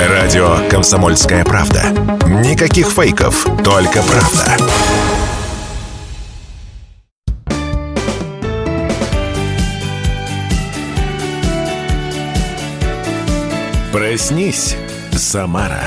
[0.00, 1.84] Радио «Комсомольская правда».
[2.26, 4.56] Никаких фейков, только правда.
[13.92, 14.76] Проснись,
[15.12, 15.84] Самара.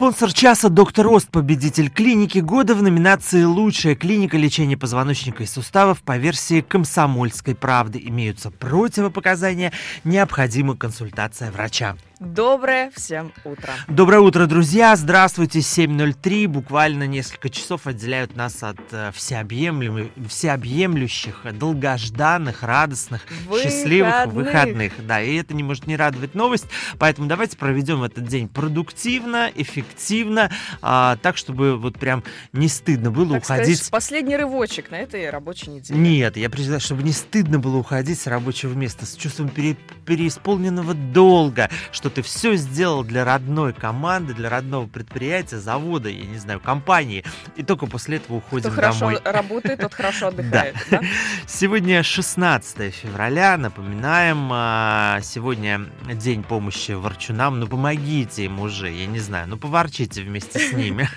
[0.00, 6.00] Спонсор часа «Доктор Ост», победитель клиники года в номинации «Лучшая клиника лечения позвоночника и суставов»
[6.00, 8.00] по версии «Комсомольской правды».
[8.02, 9.74] Имеются противопоказания,
[10.04, 11.98] необходима консультация врача.
[12.20, 13.72] Доброе всем утро.
[13.88, 14.94] Доброе утро, друзья.
[14.94, 15.60] Здравствуйте.
[15.60, 16.48] 7.03.
[16.48, 23.62] Буквально несколько часов отделяют нас от э, всеобъемлющих, всеобъемлющих, долгожданных, радостных, выходных.
[23.62, 25.06] счастливых выходных.
[25.06, 26.66] Да, и это не может не радовать новость.
[26.98, 30.50] Поэтому давайте проведем этот день продуктивно, эффективно,
[30.82, 33.78] а, так, чтобы вот прям не стыдно было так уходить.
[33.78, 35.98] Сказать, последний рывочек на этой рабочей неделе.
[35.98, 39.74] Нет, я признаю, чтобы не стыдно было уходить с рабочего места с чувством пере,
[40.04, 46.38] переисполненного долга, что ты все сделал для родной команды, для родного предприятия, завода, я не
[46.38, 47.24] знаю, компании,
[47.56, 49.16] и только после этого уходим Кто домой.
[49.16, 50.76] хорошо работает, тот хорошо отдыхает.
[50.90, 51.00] Да.
[51.46, 59.20] Сегодня 16 февраля, напоминаем, а, сегодня день помощи ворчунам, ну помогите им уже, я не
[59.20, 61.08] знаю, ну поворчите вместе с ними.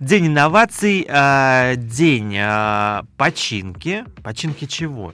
[0.00, 4.04] День инноваций, а, день а, починки.
[4.22, 5.12] Починки чего?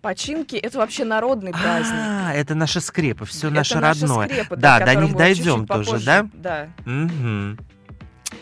[0.00, 1.94] Починки это вообще народный праздник.
[1.96, 4.28] А, это наши скрепы, все это наше родное.
[4.28, 6.06] Скрепы, да, до них дойдем тоже, попозже.
[6.06, 6.28] да?
[6.34, 6.68] Да.
[6.86, 7.56] Угу.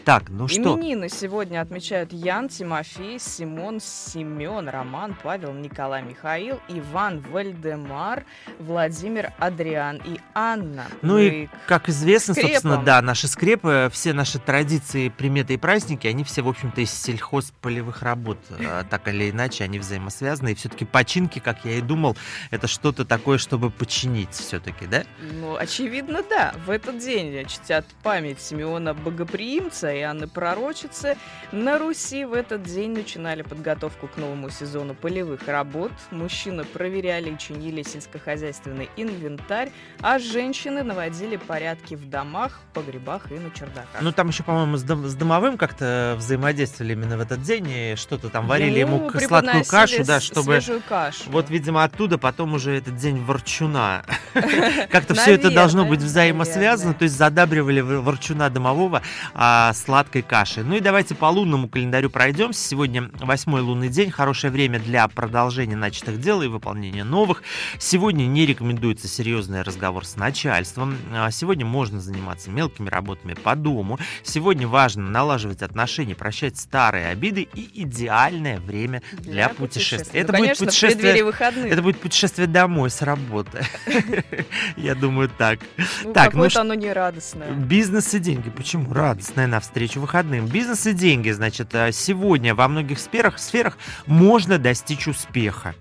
[0.06, 0.76] Так, ну что?
[0.76, 8.24] Именины сегодня отмечают Ян, Тимофей, Симон, Семен, Роман, Павел, Николай, Михаил, Иван, Вальдемар,
[8.60, 10.86] Владимир, Адриан и Анна.
[11.02, 12.52] Ну и, как известно, скрепам.
[12.52, 16.92] собственно, да, наши скрепы, все наши традиции, приметы и праздники, они все, в общем-то, из
[16.92, 18.38] сельхозполевых работ.
[18.60, 20.52] А, Так или иначе, они взаимосвязаны.
[20.52, 22.16] И все-таки починки, как я и думал,
[22.52, 25.02] это что-то такое, чтобы починить все-таки, да?
[25.40, 26.54] Ну, очевидно, да.
[26.64, 31.16] В этот день чтят память Симеона Богоприимца и Анны Пророчицы.
[31.52, 35.92] На Руси в этот день начинали подготовку к новому сезону полевых работ.
[36.10, 39.70] Мужчины проверяли и чинили сельскохозяйственный инвентарь,
[40.00, 44.00] а женщины наводили порядки в домах, погребах и на чердаках.
[44.00, 47.94] Ну, там еще, по-моему, с, дом- с домовым как-то взаимодействовали именно в этот день, и
[47.96, 50.60] что-то там варили Ну, ему сладкую кашу, да, с- чтобы...
[50.88, 51.24] кашу.
[51.26, 54.04] Вот, видимо, оттуда потом уже этот день ворчуна.
[54.90, 59.02] Как-то все это должно быть взаимосвязано, то есть задабривали ворчуна домового
[59.34, 60.64] а, сладкой кашей.
[60.64, 62.60] Ну и давайте по лунному календарю пройдемся.
[62.60, 67.44] Сегодня восьмой лунный день, хорошее время для продолжения начатых дел и выполнения новых.
[67.78, 70.96] Сегодня не рекомендуется серьезный разговор с начальством.
[71.12, 74.00] А, Сегодня можно заниматься мелкими работами по дому.
[74.24, 80.20] Сегодня важно налаживать отношения, прощать старые обиды и идеальное время для, путешествий.
[80.20, 83.64] Ну, Это конечно, будет преддверии путешествие это будет путешествие домой с работы.
[84.76, 85.60] Я думаю, так.
[86.02, 87.52] Ну, так, ну оно не радостное.
[87.52, 88.50] Бизнес и деньги.
[88.50, 88.92] Почему?
[88.92, 89.46] Радостная
[89.76, 90.46] навстречу выходным.
[90.46, 91.30] Бизнес и деньги.
[91.30, 93.76] Значит, а, сегодня во многих сферах, сферах
[94.06, 95.74] можно достичь успеха.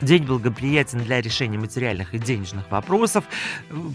[0.00, 3.24] День благоприятен для решения материальных и денежных вопросов.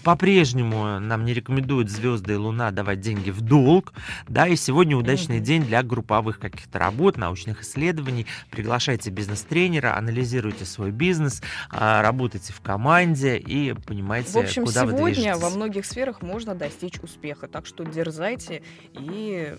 [0.03, 3.93] По-прежнему нам не рекомендуют звезды и луна давать деньги в долг.
[4.27, 8.27] Да, и сегодня удачный день для групповых каких-то работ, научных исследований.
[8.51, 14.91] Приглашайте бизнес-тренера, анализируйте свой бизнес, а, работайте в команде и понимаете, В общем, куда вы
[14.91, 15.41] сегодня движетесь.
[15.41, 17.47] во многих сферах можно достичь успеха.
[17.47, 18.61] Так что дерзайте
[18.94, 19.55] и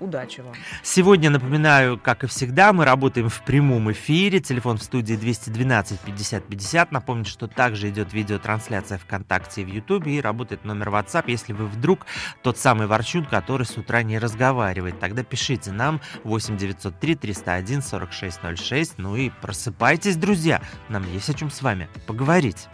[0.00, 0.54] удачи вам.
[0.82, 4.40] Сегодня, напоминаю, как и всегда, мы работаем в прямом эфире.
[4.40, 6.92] Телефон в студии 212 50 50.
[6.92, 10.16] Напомню, что также идет видеотрансляция ВКонтакте и в Ютубе.
[10.16, 12.06] И работает номер WhatsApp, если вы вдруг
[12.42, 14.98] тот самый ворчун, который с утра не разговаривает.
[15.00, 18.98] Тогда пишите нам 8 903 301 4606.
[18.98, 20.60] Ну и просыпайтесь, друзья.
[20.88, 22.68] Нам есть о чем с вами поговорить.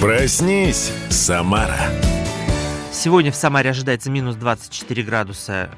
[0.00, 1.78] Проснись, Самара.
[2.98, 5.68] Сегодня в Самаре ожидается минус 24 градуса.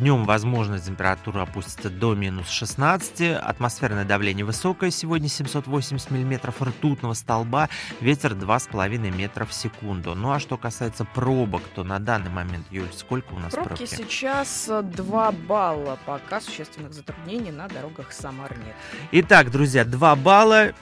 [0.00, 3.38] Днем, возможно, температура опустится до минус 16.
[3.40, 4.90] Атмосферное давление высокое.
[4.90, 7.68] Сегодня 780 миллиметров ртутного столба.
[8.00, 10.16] Ветер 2,5 метра в секунду.
[10.16, 13.94] Ну а что касается пробок, то на данный момент, Юль, сколько у нас Пробки пробки?
[13.94, 15.96] сейчас э, 2 балла.
[16.06, 18.74] Пока существенных затруднений на дорогах Самары нет.
[19.12, 20.72] Итак, друзья, 2 балла,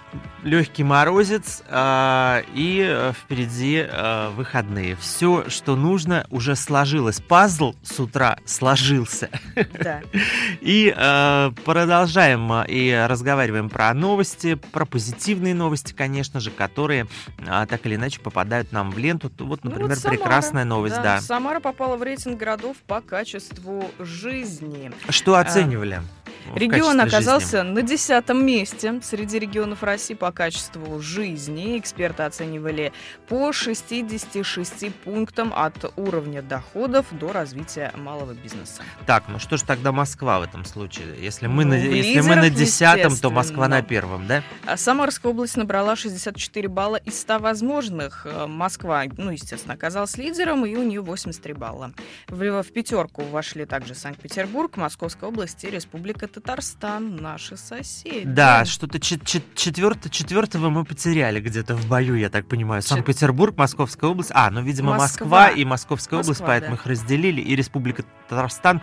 [0.42, 4.96] легкий морозец а, и э, впереди э, выходные.
[4.96, 7.20] Все, что нужно, уже сложилось.
[7.20, 9.30] Пазл с утра сложился.
[9.72, 10.02] Да.
[10.60, 17.06] И э, продолжаем э, и разговариваем про новости, про позитивные новости, конечно же, которые
[17.46, 19.30] а, так или иначе попадают нам в ленту.
[19.38, 21.20] Вот, Ну вот например, Самара, прекрасная новость, да.
[21.20, 24.92] Самара попала в рейтинг городов по качеству жизни.
[25.08, 26.02] Что оценивали?
[26.46, 27.74] в Регион оказался жизни?
[27.74, 31.78] на десятом месте среди регионов России по качеству жизни.
[31.78, 32.92] Эксперты оценивали
[33.28, 35.23] по 66 пунктам
[35.54, 38.82] от уровня доходов до развития малого бизнеса.
[39.06, 41.06] Так, ну что ж тогда Москва в этом случае?
[41.20, 44.42] Если мы, Ну, на, если мы на десятом, то Москва на первом, да?
[44.66, 48.26] А Самарская область набрала 64 балла из 100 возможных.
[48.26, 51.92] Э, Москва, ну, естественно, оказалась лидером, и у нее 83 балла.
[52.28, 58.22] В, в пятерку вошли также Санкт-Петербург, Московская область и Республика Татарстан, наши соседи.
[58.24, 62.82] Да, что-то чет- чет- четверто- четвертого мы потеряли где-то в бою, я так понимаю.
[62.82, 64.30] Санкт-Петербург, Московская область.
[64.34, 65.48] А, ну, видимо, Москва, Москва.
[65.48, 66.80] и Московская область, Москва, поэтому да.
[66.82, 68.80] их разделили, и Республика Татарстан.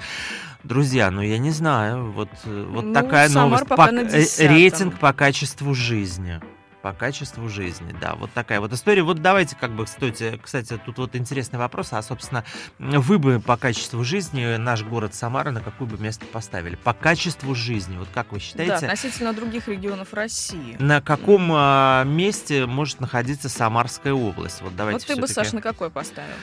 [0.64, 3.68] Друзья, ну я не знаю, вот, вот Ну, такая Самар новость.
[3.68, 6.40] пока По- э, рейтинг по качеству жизни.
[6.82, 9.04] По качеству жизни, да, вот такая вот история.
[9.04, 12.44] Вот давайте, как бы, стойте, кстати, тут вот интересный вопрос, а, собственно,
[12.80, 16.76] вы бы по качеству жизни наш город Самара на какое бы место поставили?
[16.76, 18.74] По качеству жизни, вот как вы Да, считаете?
[18.88, 20.76] относительно других регионов России.
[20.80, 24.62] На каком а, месте может находиться Самарская область?
[24.62, 26.34] Вот давайте вот ты бы, Саш, на какой поставил?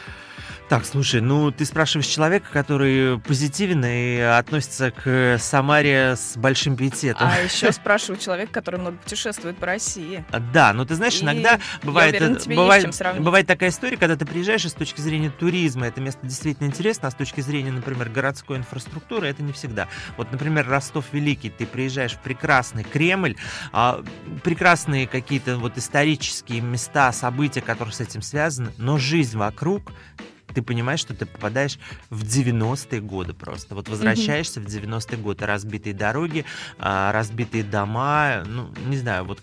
[0.69, 7.27] Так, слушай, ну ты спрашиваешь человека, который позитивен и относится к Самаре с большим пиететом.
[7.27, 10.27] А еще спрашиваю человека, который много путешествует по России.
[10.53, 14.69] Да, но ты знаешь, иногда бывает, уверена, бывает, бывает такая история, когда ты приезжаешь, и
[14.69, 19.27] с точки зрения туризма это место действительно интересно, а с точки зрения, например, городской инфраструктуры
[19.27, 19.89] это не всегда.
[20.19, 23.37] Вот, например, Ростов-Великий, ты приезжаешь в прекрасный Кремль,
[23.73, 24.05] а,
[24.45, 29.93] прекрасные какие-то вот исторические места, события, которые с этим связаны, но жизнь вокруг
[30.59, 31.79] ты понимаешь, что ты попадаешь
[32.11, 33.77] в 90-е годы просто.
[33.77, 35.47] Вот возвращаешься в 90-е годы.
[35.47, 36.45] Разбитые дороги,
[36.81, 39.41] а, разбитые дома, ну, не знаю, вот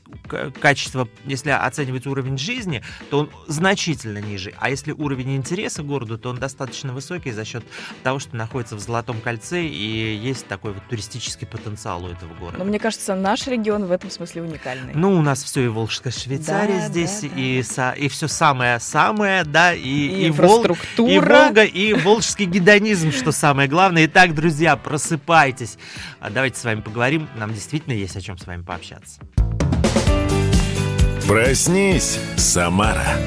[0.60, 4.54] качество, если оценивать уровень жизни, то он значительно ниже.
[4.60, 7.64] А если уровень интереса к городу, то он достаточно высокий за счет
[8.04, 12.58] того, что находится в Золотом кольце и есть такой вот туристический потенциал у этого города.
[12.58, 14.94] Но мне кажется, наш регион в этом смысле уникальный.
[14.94, 17.94] Ну, у нас все и Волжская Швейцария Да, здесь, да, да.
[17.94, 20.64] и, и все самое-самое, да, и, И и, Вол-
[21.10, 21.36] инфраструктура.
[21.36, 24.06] и Волга, и волжский гедонизм, что самое главное.
[24.06, 25.78] Итак, друзья, просыпайтесь.
[26.19, 27.28] А Давайте с вами поговорим.
[27.38, 29.19] Нам действительно есть о чем с вами пообщаться.
[31.28, 33.18] Проснись, Самара.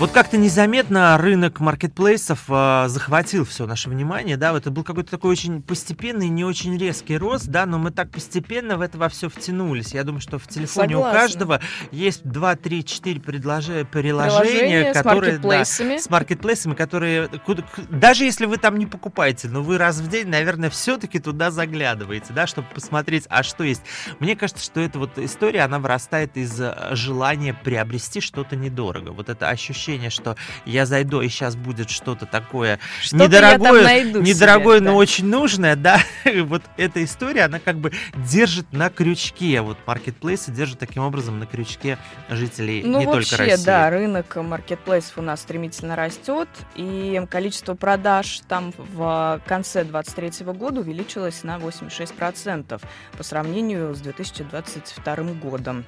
[0.00, 5.30] Вот как-то незаметно рынок маркетплейсов э, захватил все наше внимание, да, это был какой-то такой
[5.32, 9.28] очень постепенный, не очень резкий рост, да, но мы так постепенно в это во все
[9.28, 9.92] втянулись.
[9.92, 11.20] Я думаю, что в телефоне у Согласна.
[11.20, 11.60] каждого
[11.90, 15.96] есть 2, 3, 4 предложения, Приложения приложения, с которые, да, маркетплейсами.
[15.98, 20.28] с маркетплейсами, которые куда- даже если вы там не покупаете, но вы раз в день,
[20.28, 23.82] наверное, все-таки туда заглядываете, да, чтобы посмотреть, а что есть.
[24.18, 29.10] Мне кажется, что эта вот история, она вырастает из э, желания приобрести что-то недорого.
[29.10, 32.78] Вот это ощущение, что я зайду и сейчас будет что-то такое
[33.10, 34.96] там недорогое, недорогое, себе, но да.
[34.96, 36.00] очень нужное, да.
[36.44, 39.60] вот эта история, она как бы держит на крючке.
[39.60, 41.98] Вот маркетплейсы держат таким образом на крючке
[42.28, 43.64] жителей Ну, не вообще, только России.
[43.64, 50.80] да, рынок маркетплейсов у нас стремительно растет, и количество продаж там в конце 2023 года
[50.80, 52.80] увеличилось на 86%
[53.16, 55.84] по сравнению с 2022 годом.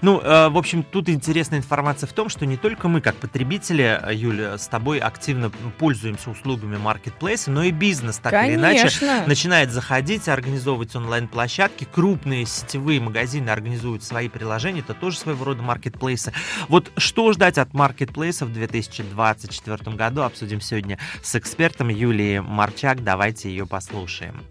[0.00, 3.98] Ну, э, в общем, тут интересная информация в том, что не только мы, как потребители,
[4.02, 9.24] э, Юля, с тобой активно пользуемся услугами маркетплейса, но и бизнес так или иначе Конечно.
[9.26, 16.34] начинает заходить, организовывать онлайн-площадки, крупные сетевые магазины организуют свои приложения, это тоже своего рода маркетплейсы.
[16.68, 23.48] Вот что ждать от маркетплейсов в 2024 году, обсудим сегодня с экспертом Юлией Марчак, давайте
[23.48, 24.42] ее послушаем.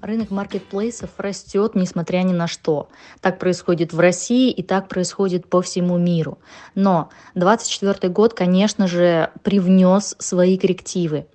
[0.00, 2.88] Рынок маркетплейсов растет, несмотря ни на что.
[3.20, 6.38] Так происходит в России и так происходит по всему миру.
[6.76, 11.26] Но 2024 год, конечно же, привнес свои коррективы.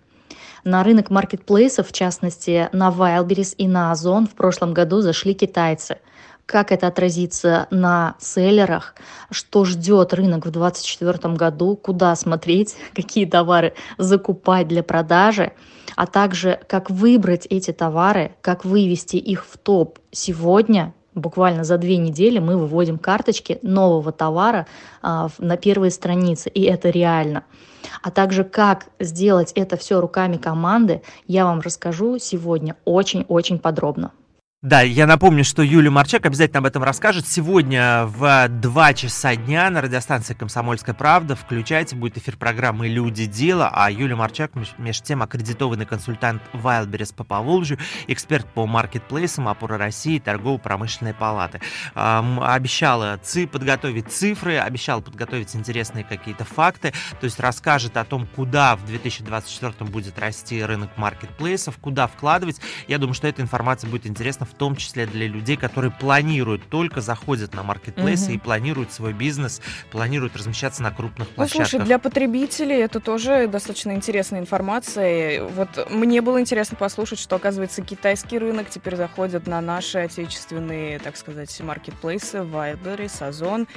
[0.63, 5.98] На рынок маркетплейсов, в частности на Wildberries и на Озон в прошлом году зашли китайцы.
[6.45, 8.95] Как это отразится на селлерах,
[9.31, 15.53] что ждет рынок в 2024 году, куда смотреть, какие товары закупать для продажи,
[15.95, 20.93] а также как выбрать эти товары, как вывести их в топ сегодня.
[21.15, 24.65] Буквально за две недели мы выводим карточки нового товара
[25.03, 27.43] а, на первые страницы, и это реально.
[28.01, 34.12] А также как сделать это все руками команды, я вам расскажу сегодня очень-очень подробно.
[34.63, 37.27] Да, я напомню, что Юлия Марчак обязательно об этом расскажет.
[37.27, 43.25] Сегодня в 2 часа дня на радиостанции «Комсомольская правда» включайте, будет эфир программы «Люди.
[43.25, 47.77] Дело», а Юлия Марчак, между тем, аккредитованный консультант Wildberries по Поволжью,
[48.08, 51.60] эксперт по маркетплейсам опора России, торгово-промышленной палаты.
[51.93, 58.77] Обещала ЦИ подготовить цифры, обещала подготовить интересные какие-то факты, то есть расскажет о том, куда
[58.77, 62.62] в 2024 будет расти рынок маркетплейсов, куда вкладывать.
[62.88, 67.01] Я думаю, что эта информация будет интересна в том числе для людей, которые планируют, только
[67.01, 68.33] заходят на маркетплейсы угу.
[68.33, 71.60] и планируют свой бизнес, планируют размещаться на крупных площадках.
[71.60, 75.43] Ну, слушай, для потребителей это тоже достаточно интересная информация.
[75.43, 81.17] Вот мне было интересно послушать, что, оказывается, китайский рынок теперь заходит на наши отечественные, так
[81.17, 83.67] сказать, маркетплейсы, Wildberries,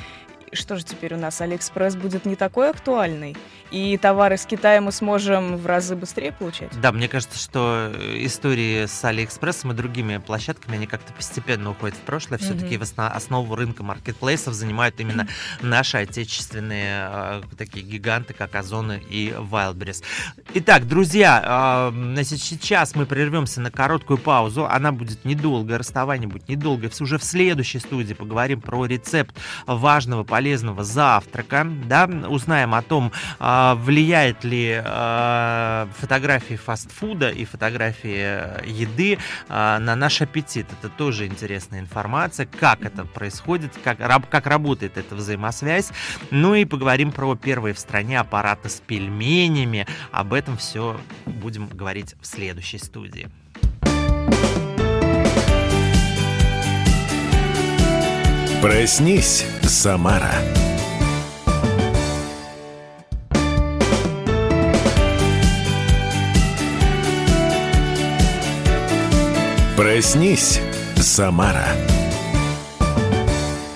[0.56, 3.36] Озон что же теперь у нас Алиэкспресс будет не такой актуальный?
[3.70, 6.70] И товары с Китая мы сможем в разы быстрее получать?
[6.80, 12.00] Да, мне кажется, что истории с Алиэкспрессом и другими площадками, они как-то постепенно уходят в
[12.00, 12.38] прошлое.
[12.38, 13.08] Все-таки mm-hmm.
[13.08, 15.26] основу рынка маркетплейсов занимают именно
[15.60, 20.02] наши отечественные э, такие гиганты, как Озоны и Wildberries.
[20.54, 24.66] Итак, друзья, э, значит, сейчас мы прервемся на короткую паузу.
[24.66, 26.88] Она будет недолго, расставание будет недолго.
[27.00, 29.36] Уже в следующей студии поговорим про рецепт
[29.66, 38.68] важного полезного завтрака, да, узнаем о том, а, влияет ли а, фотографии фастфуда и фотографии
[38.68, 40.66] еды а, на наш аппетит.
[40.80, 43.98] Это тоже интересная информация, как это происходит, как,
[44.28, 45.90] как работает эта взаимосвязь.
[46.30, 49.86] Ну и поговорим про первые в стране аппараты с пельменями.
[50.12, 53.28] Об этом все будем говорить в следующей студии.
[58.62, 60.32] Проснись, Самара.
[69.76, 70.58] Проснись,
[70.96, 71.66] Самара.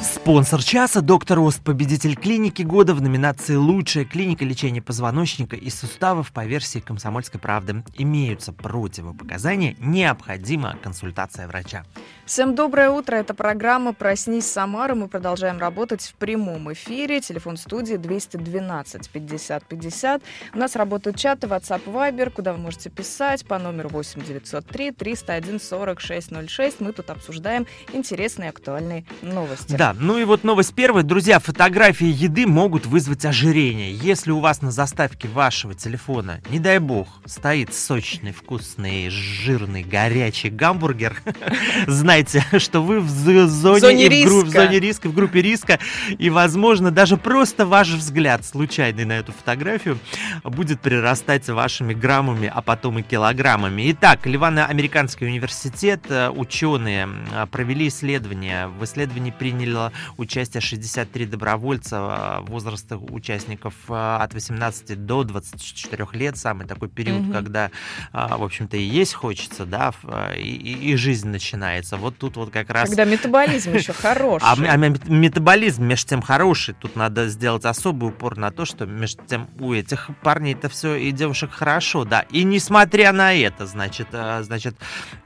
[0.03, 6.33] Спонсор часа– доктор Ост, победитель клиники года в номинации «Лучшая клиника лечения позвоночника и суставов»
[6.33, 7.85] по версии «Комсомольской правды».
[7.97, 11.85] Имеются противопоказания, необходима консультация врача.
[12.31, 14.95] Всем доброе утро, это программа «Проснись, Самара».
[14.95, 17.21] Мы продолжаем работать в прямом эфире.
[17.21, 20.23] Телефон студии 212 50 50.
[20.55, 25.59] У нас работают чаты WhatsApp, Viber, куда вы можете писать по номеру 8 903 301
[25.59, 26.81] 46 06.
[26.81, 29.75] Мы тут обсуждаем интересные актуальные новости.
[29.75, 31.03] Да, ну и вот новость первая.
[31.03, 33.93] Друзья, фотографии еды могут вызвать ожирение.
[33.93, 40.51] Если у вас на заставке вашего телефона, не дай бог, стоит сочный, вкусный, жирный, горячий
[40.51, 41.21] гамбургер,
[41.89, 45.79] знайте, знаете, что вы в зоне, зоне, в, групп, в зоне риска, в группе риска,
[46.19, 49.99] и, возможно, даже просто ваш взгляд случайный на эту фотографию
[50.45, 53.91] будет прирастать вашими граммами, а потом и килограммами.
[53.93, 58.69] Итак, Ливано-Американский университет, э, ученые э, провели исследование.
[58.69, 66.67] В исследовании приняло участие 63 добровольца э, возраста участников от 18 до 24 лет, самый
[66.67, 67.33] такой период, угу.
[67.33, 67.71] когда,
[68.13, 69.93] в общем-то, и есть хочется, да,
[70.37, 71.97] и, и жизнь начинается.
[71.97, 72.89] Вот вот тут вот как раз...
[72.89, 74.45] Когда метаболизм еще хороший.
[74.45, 76.75] А, а метаболизм, между тем, хороший.
[76.75, 80.95] Тут надо сделать особый упор на то, что между тем у этих парней это все
[80.95, 82.23] и девушек хорошо, да.
[82.31, 84.77] И несмотря на это, значит, э, значит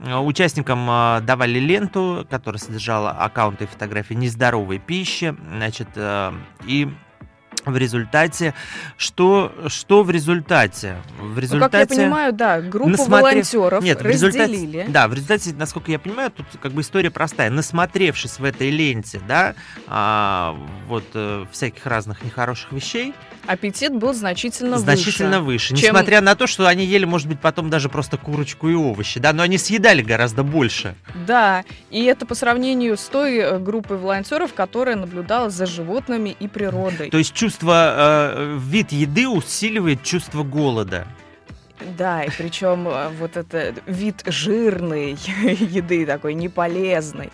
[0.00, 6.32] участникам э, давали ленту, которая содержала аккаунты и фотографии нездоровой пищи, значит, э,
[6.66, 6.88] и
[7.66, 8.54] в результате,
[8.96, 10.96] что, что в результате?
[11.20, 11.78] В результате...
[11.78, 13.52] Ну, как я понимаю, да, группу насмотрев...
[13.52, 14.18] волонтеров Нет, разделили.
[14.18, 17.50] В результате, да, в результате, насколько я понимаю, тут как бы история простая.
[17.50, 19.54] Насмотревшись в этой ленте, да,
[19.86, 20.56] а,
[20.88, 23.14] вот э, всяких разных нехороших вещей,
[23.46, 25.74] аппетит был значительно, значительно выше.
[25.74, 25.82] выше.
[25.82, 25.94] Чем...
[25.94, 29.32] Несмотря на то, что они ели, может быть, потом даже просто курочку и овощи, да,
[29.32, 30.94] но они съедали гораздо больше.
[31.26, 36.48] Да, и это по сравнению с той э, группой волонтеров, которая наблюдала за животными и
[36.48, 37.10] природой.
[37.10, 41.06] То есть чувство, э, вид еды усиливает чувство голода.
[41.98, 47.30] Да, и причем э, вот это вид жирной еды такой неполезной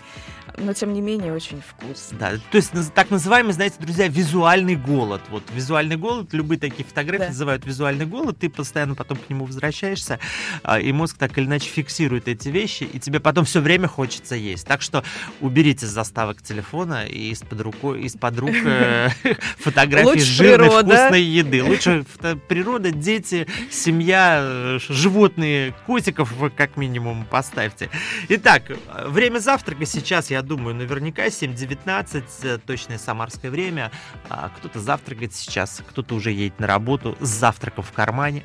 [0.57, 2.19] но тем не менее очень вкусно.
[2.19, 5.23] Да, то есть так называемый, знаете, друзья, визуальный голод.
[5.31, 7.29] Вот визуальный голод, любые такие фотографии да.
[7.29, 10.19] называют визуальный голод, ты постоянно потом к нему возвращаешься,
[10.63, 14.35] а, и мозг так или иначе фиксирует эти вещи, и тебе потом все время хочется
[14.35, 14.67] есть.
[14.67, 15.05] Так что
[15.41, 19.09] уберите с заставок телефона и из-под рукой, из-под рук э,
[19.59, 21.63] фотографии жирной вкусной еды.
[21.63, 22.05] Лучше
[22.49, 27.91] природа, дети, семья, э, животные, котиков вы как минимум поставьте.
[28.29, 28.65] Итак,
[29.07, 33.91] время завтрака сейчас, я думаю, наверняка 7.19, э, точное самарское время.
[34.29, 38.45] А кто-то завтракает сейчас, кто-то уже едет на работу с завтраком в кармане.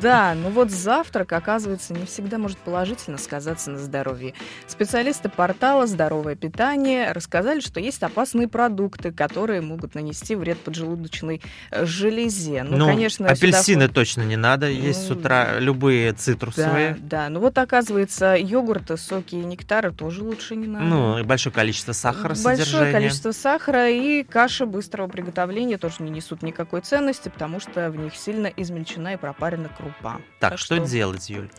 [0.00, 4.34] Да, но вот завтрак, оказывается, не всегда может положительно сказаться на здоровье.
[4.66, 11.84] Специалисты портала «Здоровое питание» рассказали, что есть опасные продукты, которые могут нанести вред поджелудочной э,
[11.84, 12.62] железе.
[12.62, 13.94] Ну, конечно, апельсины сюда...
[13.94, 16.96] точно не надо есть с Ну, утра, любые цитрусовые.
[17.00, 20.84] Да, да, ну вот оказывается, йогурты, соки и нектары тоже лучше не надо.
[20.84, 22.92] Ну, большое количество сахара Большое содержания.
[22.92, 28.14] количество сахара и каши быстрого приготовления тоже не несут никакой ценности, потому что в них
[28.16, 30.20] сильно измельчена и пропарена крупа.
[30.40, 31.50] Так, что делать, Юль?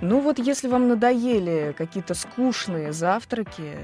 [0.00, 3.76] Ну вот если вам надоели какие-то скучные завтраки,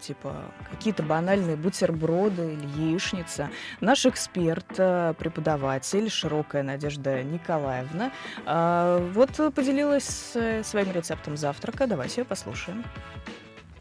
[0.00, 0.36] типа
[0.70, 3.48] какие-то банальные бутерброды или яичница,
[3.80, 8.12] наш эксперт, э, преподаватель, широкая Надежда Николаевна,
[8.44, 11.86] э, вот поделилась э, своим рецептом завтрака.
[11.86, 12.84] Давайте ее послушаем.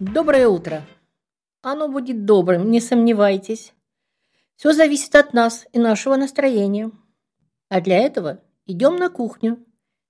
[0.01, 0.81] Доброе утро.
[1.61, 3.71] Оно будет добрым, не сомневайтесь.
[4.55, 6.89] Все зависит от нас и нашего настроения.
[7.69, 9.63] А для этого идем на кухню,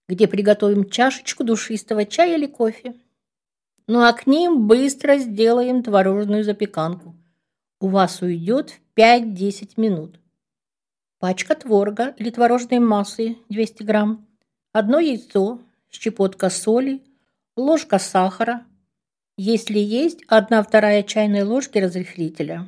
[0.07, 2.95] где приготовим чашечку душистого чая или кофе.
[3.85, 7.17] Ну а к ним быстро сделаем творожную запеканку.
[7.81, 10.21] У вас уйдет в 5-10 минут.
[11.19, 14.25] Пачка творога или творожной массы 200 грамм,
[14.71, 17.03] одно яйцо, щепотка соли,
[17.57, 18.65] ложка сахара,
[19.37, 22.67] если есть одна вторая чайной ложки разрыхлителя.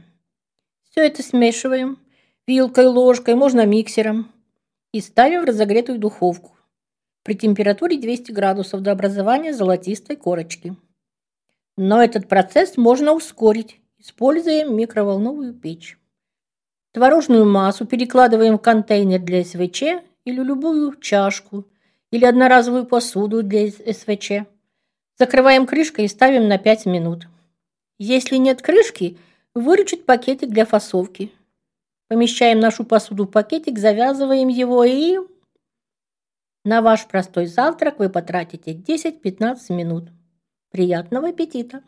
[0.90, 2.00] Все это смешиваем
[2.48, 4.32] вилкой, ложкой, можно миксером
[4.92, 6.56] и ставим в разогретую духовку
[7.24, 10.76] при температуре 200 градусов до образования золотистой корочки.
[11.78, 15.98] Но этот процесс можно ускорить, используя микроволновую печь.
[16.92, 21.66] Творожную массу перекладываем в контейнер для СВЧ или любую чашку
[22.12, 24.46] или одноразовую посуду для СВЧ.
[25.18, 27.28] Закрываем крышкой и ставим на 5 минут.
[28.00, 29.18] Если нет крышки,
[29.54, 31.32] выручить пакетик для фасовки.
[32.08, 35.18] Помещаем нашу посуду в пакетик, завязываем его и...
[36.66, 40.10] На ваш простой завтрак вы потратите 10-15 минут.
[40.72, 41.82] Приятного аппетита!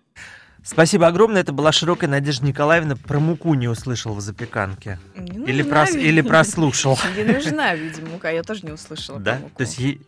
[0.63, 1.41] Спасибо огромное.
[1.41, 2.96] Это была широкая Надежда Николаевна.
[2.96, 5.00] Про муку не услышал в запеканке.
[5.15, 6.98] Не Или, нужна, прос- или прослушал.
[7.15, 8.32] Не нужна, видимо, мука.
[8.32, 9.20] Я тоже не услышала.
[9.20, 9.34] Да?
[9.34, 9.55] про муку.
[9.58, 10.00] То есть е-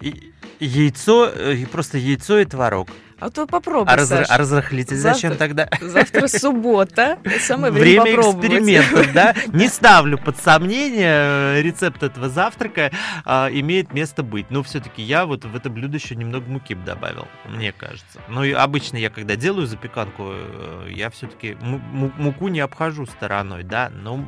[0.60, 2.90] яйцо, э, просто яйцо и творог.
[3.20, 5.68] А то попробуй, А, разр- а разрыхлитель зачем тогда?
[5.82, 7.18] Завтра суббота.
[7.40, 9.34] Самое время, Время экспериментов, да?
[9.48, 12.92] Не ставлю под сомнение, э, рецепт этого завтрака
[13.26, 14.52] а, имеет место быть.
[14.52, 18.22] Но все-таки я вот в это блюдо еще немного муки бы добавил, мне кажется.
[18.28, 23.90] Ну и обычно я, когда делаю запеканку, э, я все-таки муку не обхожу стороной, да?
[23.92, 24.24] Ну,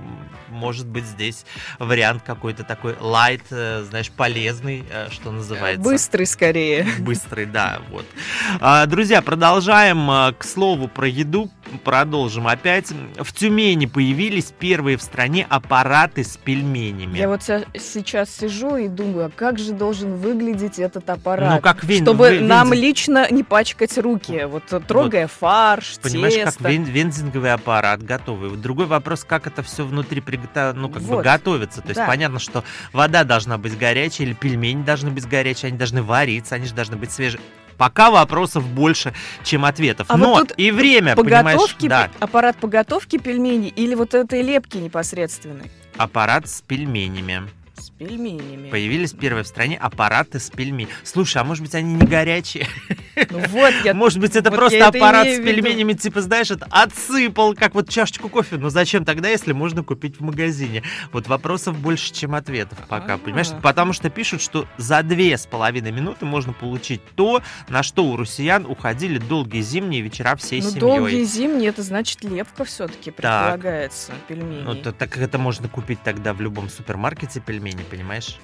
[0.48, 1.46] может быть, здесь
[1.77, 5.84] вариант какой-то такой лайт, э, знаешь, полезный, что называется.
[5.84, 6.88] Быстрый скорее.
[6.99, 8.06] Быстрый, да, вот.
[8.60, 10.09] А, Друзья, продолжаем.
[10.09, 11.49] а, К слову про еду,
[11.83, 12.91] продолжим опять.
[13.17, 17.17] В Тюмени появились первые в стране аппараты с пельменями.
[17.17, 21.55] Я вот сейчас сижу и думаю, а как же должен выглядеть этот аппарат?
[21.55, 26.35] Ну, как вен- чтобы вен- нам лично не пачкать руки, вот э, трогая фарш, Понимаешь,
[26.35, 26.69] как тесто.
[26.69, 28.49] вен- вензинговый аппарат готовый.
[28.49, 30.75] Вот Другой вопрос, как это все внутри приготов...
[30.75, 31.23] ну, как бы Вот.
[31.23, 31.81] готовится.
[31.81, 32.05] То есть Да.
[32.07, 32.63] понятно, что
[32.93, 36.95] вода должна быть горячая, или пельмени должны быть горячие, они должны вариться, они же должны
[36.97, 37.41] быть свежие.
[37.79, 39.13] Пока вопросов больше,
[39.43, 40.07] чем ответов.
[40.09, 44.77] А вот Но тут и время, понимаешь, да, аппарат поготовки пельменей или вот этой лепки
[44.77, 45.71] непосредственной?
[45.99, 47.49] аппарат с пельменями.
[47.99, 48.69] Пельменями.
[48.69, 50.88] Появились первые в стране аппараты с пельменями.
[51.03, 52.65] Слушай, а может быть они не горячие?
[53.29, 53.93] Ну вот, я...
[53.99, 57.75] Может быть это вот просто я это аппарат с пельменями, типа, знаешь, это отсыпал, как
[57.75, 58.55] вот чашечку кофе.
[58.55, 60.83] Но зачем тогда, если можно купить в магазине?
[61.12, 63.17] Вот вопросов больше, чем ответов пока, Ага.
[63.17, 63.49] понимаешь?
[63.62, 68.15] Потому что пишут, что за две с половиной минуты можно получить то, на что у
[68.15, 70.79] россиян уходили долгие зимние вечера всей Ну, семьей.
[70.79, 74.62] долгие зимние, это значит лепка все-таки предполагается, пельмени.
[74.63, 78.38] Ну, то, так это можно купить тогда в любом супермаркете пельмени, понимаешь?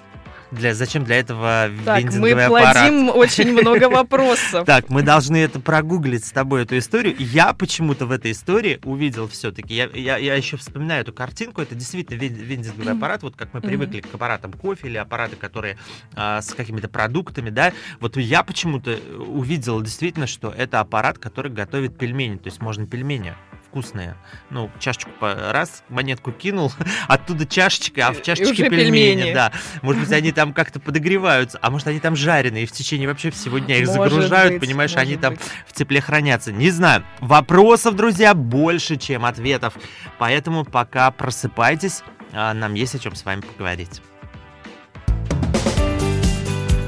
[0.51, 2.87] Для, зачем для этого так, мы вендинговый аппарат?
[2.87, 4.65] плодим очень много вопросов.
[4.65, 7.15] Так, мы должны это прогуглить с тобой, эту историю.
[7.17, 9.73] Я почему-то в этой истории увидел все-таки.
[9.73, 11.61] Я, я, я еще вспоминаю эту картинку.
[11.61, 13.23] Это действительно вен- вендинговый аппарат.
[13.23, 15.77] Вот как мы привыкли к аппаратам кофе или аппараты, которые
[16.13, 17.73] а, с какими-то продуктами, да.
[17.99, 22.37] Вот я почему-то увидел действительно, что это аппарат, который готовит пельмени.
[22.37, 23.33] То есть можно пельмени
[23.75, 24.15] вкусные.
[24.49, 26.71] Ну, чашечку по- раз, монетку кинул,
[27.09, 29.33] оттуда чашечка, а в чашечке пельмени, пельмени.
[29.33, 29.51] да.
[29.81, 33.31] Может быть, они там как-то подогреваются, а может, они там жареные, и в течение вообще
[33.31, 35.43] всего дня их Может загружают, быть, понимаешь, может они там быть.
[35.67, 36.53] в тепле хранятся.
[36.53, 37.03] Не знаю.
[37.19, 39.73] Вопросов, друзья, больше, чем ответов.
[40.19, 44.01] Поэтому пока просыпайтесь, а, нам есть о чем с вами поговорить.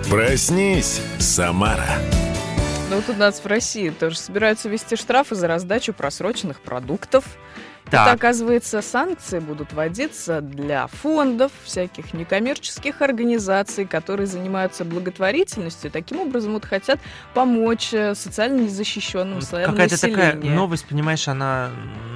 [0.10, 1.86] Проснись, Самара.
[2.90, 7.26] Ну, вот у нас в России тоже собираются вести штрафы за раздачу просроченных продуктов.
[7.88, 15.90] Это, оказывается, санкции будут вводиться для фондов, всяких некоммерческих организаций, которые занимаются благотворительностью.
[15.92, 17.00] Таким образом, вот хотят
[17.34, 20.32] помочь э, социально незащищенным слоям Какая-то населения.
[20.32, 21.72] такая новость, понимаешь, она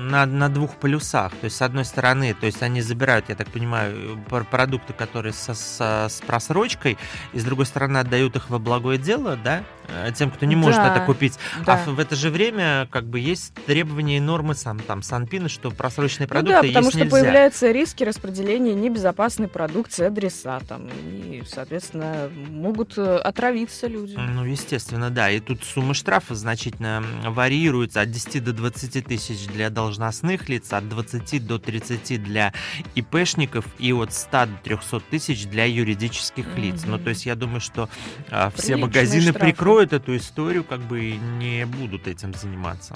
[0.09, 1.31] на, на двух полюсах.
[1.35, 5.33] То есть, с одной стороны, то есть они забирают, я так понимаю, пр- продукты, которые
[5.33, 6.97] со, со- с просрочкой,
[7.33, 10.77] и с другой стороны отдают их во благое дело, да, э, тем, кто не может
[10.81, 11.37] Да, это купить.
[11.65, 11.81] Да.
[11.85, 15.71] А в, это же время как бы есть требования и нормы сам там Санпина, что
[15.71, 17.11] просроченные Ну да, продукты потому что нельзя.
[17.11, 20.87] появляются риски распределения небезопасной продукции адресатам.
[20.87, 24.15] И, соответственно, могут э, отравиться люди.
[24.17, 25.29] Ну, естественно, да.
[25.29, 30.87] И тут суммы штрафа значительно варьируются от 10 до 20 тысяч для должностных лиц, от
[30.87, 32.53] 20 до 30 для
[32.95, 36.83] ИПшников и от 100 до 300 тысяч для юридических лиц.
[36.85, 37.89] Ну, то есть я думаю, что
[38.29, 39.39] а, все Приличные магазины штрафы.
[39.39, 42.95] прикроют эту историю, как бы и не будут этим заниматься.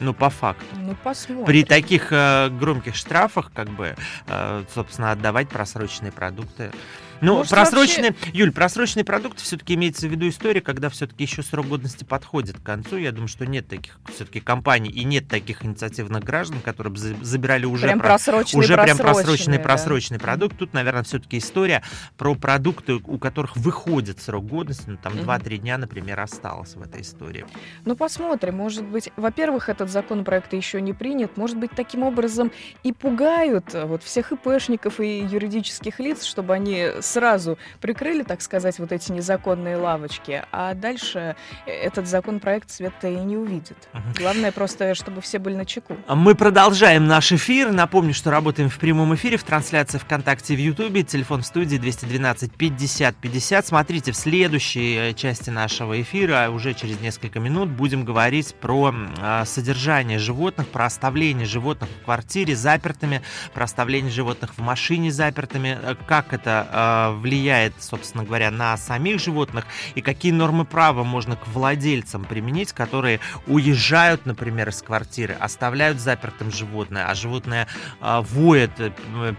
[0.00, 0.64] Ну, по факту.
[0.76, 1.44] Ну, посмотрим.
[1.44, 3.94] При таких э, громких штрафах, как бы,
[4.26, 6.72] э, собственно, отдавать просроченные продукты.
[7.24, 11.66] Ну, Может, просроченные, Юль, просроченные продукты все-таки имеется в виду история, когда все-таки еще срок
[11.66, 12.96] годности подходит к концу.
[12.98, 17.14] Я думаю, что нет таких все-таки компаний и нет таких инициативных граждан, которые бы за-
[17.22, 19.62] забирали уже прям про- просроченный, уже прям просроченный, просроченный, да.
[19.64, 20.58] просроченный продукт.
[20.58, 21.82] Тут, наверное, все-таки история
[22.18, 25.22] про продукты, у которых выходит срок годности, ну, там Мгм.
[25.24, 27.46] 2-3 дня, например, осталось в этой истории.
[27.84, 28.56] Ну, посмотрим.
[28.56, 31.36] Может быть, во-первых, этот законопроект еще не принят.
[31.36, 36.88] Может быть, таким образом и пугают э, вот всех ИПшников и юридических лиц, чтобы они
[37.14, 43.36] сразу прикрыли, так сказать, вот эти незаконные лавочки, а дальше этот законопроект света и не
[43.36, 43.76] увидит.
[44.18, 45.96] Главное просто, чтобы все были на чеку.
[46.08, 47.72] Мы продолжаем наш эфир.
[47.72, 51.04] Напомню, что работаем в прямом эфире, в трансляции ВКонтакте в Ютубе.
[51.04, 53.66] Телефон в студии 212 50 50.
[53.66, 59.44] Смотрите, в следующей э, части нашего эфира, уже через несколько минут, будем говорить про а,
[59.44, 63.22] содержание животных, про оставление животных в квартире запертыми,
[63.52, 66.66] про оставление животных в машине запертыми, э, как это
[67.12, 73.20] влияет, собственно говоря, на самих животных и какие нормы права можно к владельцам применить, которые
[73.46, 77.66] уезжают, например, из квартиры, оставляют запертым животное, а животное
[78.00, 78.90] а, воет, э,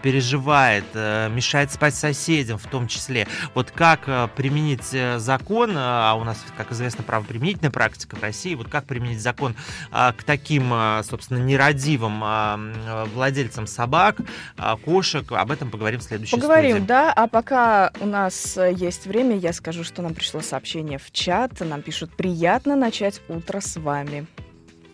[0.01, 3.28] переживает, э, мешает спать соседям в том числе.
[3.54, 4.86] Вот как э, применить
[5.17, 9.56] закон, а у нас, как известно, правоприменительная практика в России, вот как применить закон
[9.91, 10.71] а, к таким,
[11.04, 12.23] собственно, нерадивым
[13.13, 14.17] владельцам собак,
[14.58, 16.88] а, кошек, об этом поговорим в следующей Поговорим, студии.
[16.88, 17.13] да.
[17.13, 21.60] А пока у нас э, есть время, я скажу, что нам пришло сообщение в чат.
[21.60, 24.27] Нам пишут, приятно начать утро с вами.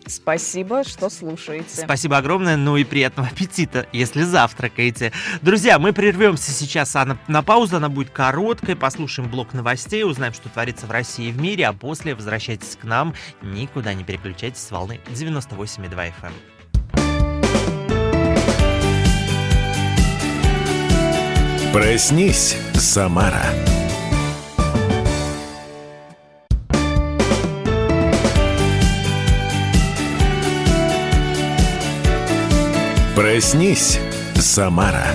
[0.06, 1.82] Спасибо, что слушаете.
[1.84, 5.12] Спасибо огромное, ну и приятного аппетита, если завтракаете.
[5.42, 10.32] Друзья, мы прервемся сейчас а на, на паузу, она будет короткой, послушаем блок новостей, узнаем,
[10.32, 14.62] что творится в России и в мире, а после возвращайтесь к нам, никуда не переключайтесь
[14.62, 17.31] с волны 98,2 FM.
[21.72, 23.46] Проснись, Самара.
[33.16, 33.98] Проснись,
[34.34, 35.06] Самара.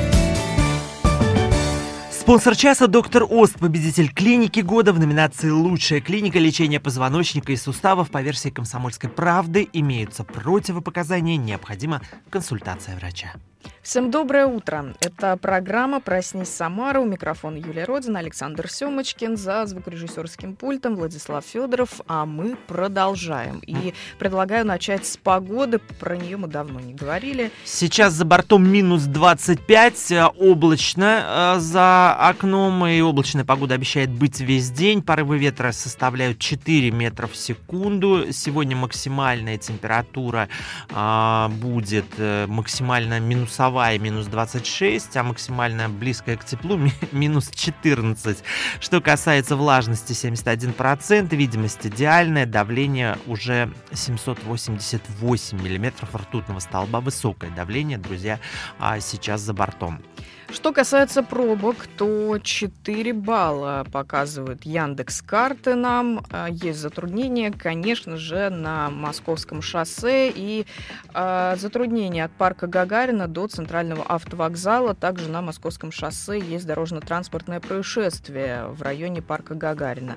[2.09, 8.09] Спонсор часа доктор Ост, победитель клиники года в номинации «Лучшая клиника лечения позвоночника и суставов»
[8.09, 13.33] по версии «Комсомольской правды» имеются противопоказания, необходима консультация врача.
[13.81, 14.93] Всем доброе утро.
[14.99, 16.99] Это программа «Проснись, Самара».
[16.99, 22.01] У микрофона Юлия Родина, Александр Семочкин, за звукорежиссерским пультом Владислав Федоров.
[22.07, 23.59] А мы продолжаем.
[23.65, 25.79] И предлагаю начать с погоды.
[25.99, 27.51] Про нее мы давно не говорили.
[27.63, 34.39] Сейчас за бортом минус 25, э, облачно э, за окном, и облачная погода обещает быть
[34.39, 35.01] весь день.
[35.01, 38.31] Порывы ветра составляют 4 метра в секунду.
[38.31, 40.49] Сегодня максимальная температура
[40.91, 43.19] а, будет э, максимально
[43.57, 48.43] минусовая, минус 26, а максимально близкая к теплу ми- минус 14.
[48.79, 58.39] Что касается влажности 71%, видимость идеальная, давление уже 788 миллиметров ртутного столба, высокое давление, друзья,
[58.79, 60.01] а сейчас за бортом.
[60.49, 66.23] Что касается пробок, то 4 балла показывают Яндекс карты нам.
[66.31, 70.65] А, Есть затруднения, конечно же, на Московском шоссе и
[71.13, 74.95] а, затруднения от парка Гагарина до центрального автовокзала.
[74.95, 80.15] Также на Московском шоссе есть дорожно-транспортное происшествие в районе парка Гагарина.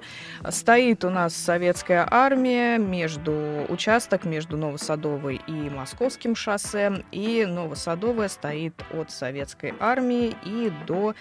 [0.48, 8.74] Стоит у нас советская армия между участок между Новосадовой и Московским шоссе, и Новосадовая стоит
[8.92, 11.14] от советской армии здании и до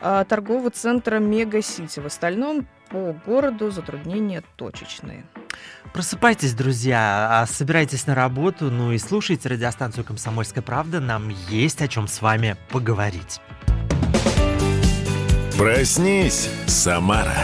[0.00, 2.00] э, торгового центра Мега-Сити.
[2.00, 5.24] В остальном по городу затруднения точечные.
[5.92, 11.00] Просыпайтесь, друзья, а, собирайтесь на работу, ну и слушайте радиостанцию «Комсомольская правда».
[11.00, 13.40] Нам есть о чем с вами поговорить.
[15.56, 17.36] Проснись, Самара.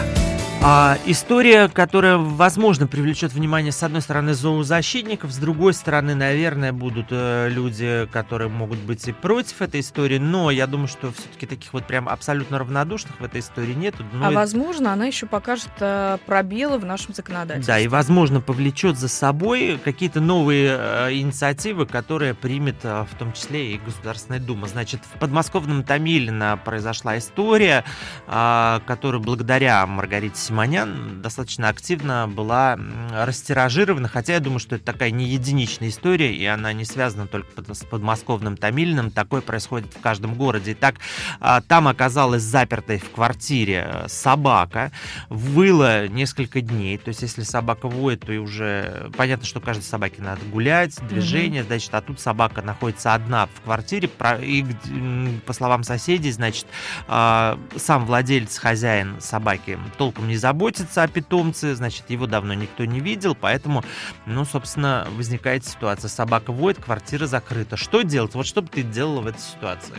[0.63, 7.07] А, история, которая, возможно, привлечет внимание, с одной стороны, зоозащитников, с другой стороны, наверное, будут
[7.11, 11.73] э, люди, которые могут быть и против этой истории, но я думаю, что все-таки таких
[11.73, 13.95] вот прям абсолютно равнодушных в этой истории нет.
[14.21, 17.73] а, возможно, она еще покажет э, пробелы в нашем законодательстве.
[17.73, 23.33] Да, и, возможно, повлечет за собой какие-то новые э, инициативы, которые примет э, в том
[23.33, 24.67] числе и Государственная Дума.
[24.67, 27.85] Значит, в подмосковном Томилино произошла история,
[28.27, 32.79] э, которую благодаря Маргарите Симонян достаточно активно была
[33.13, 37.75] растиражирована, хотя я думаю, что это такая не единичная история, и она не связана только
[37.75, 40.73] с подмосковным Томилиным, такое происходит в каждом городе.
[40.73, 40.97] Итак,
[41.41, 44.93] а, там оказалась запертой в квартире э, собака,
[45.31, 50.23] выла несколько дней, то есть если собака воет, то и уже понятно, что каждой собаке
[50.23, 51.67] надо гулять, движение, mm-hmm.
[51.67, 54.09] значит, а тут собака находится одна в квартире,
[54.41, 54.65] и
[55.45, 56.67] по словам соседей, значит,
[57.09, 63.01] а, сам владелец, хозяин собаки толком не заботится о питомце, значит, его давно никто не
[63.01, 63.85] видел, поэтому,
[64.27, 66.09] ну, собственно, возникает ситуация.
[66.09, 67.77] Собака воет, квартира закрыта.
[67.77, 68.35] Что делать?
[68.35, 69.95] Вот что бы ты делала в этой ситуации?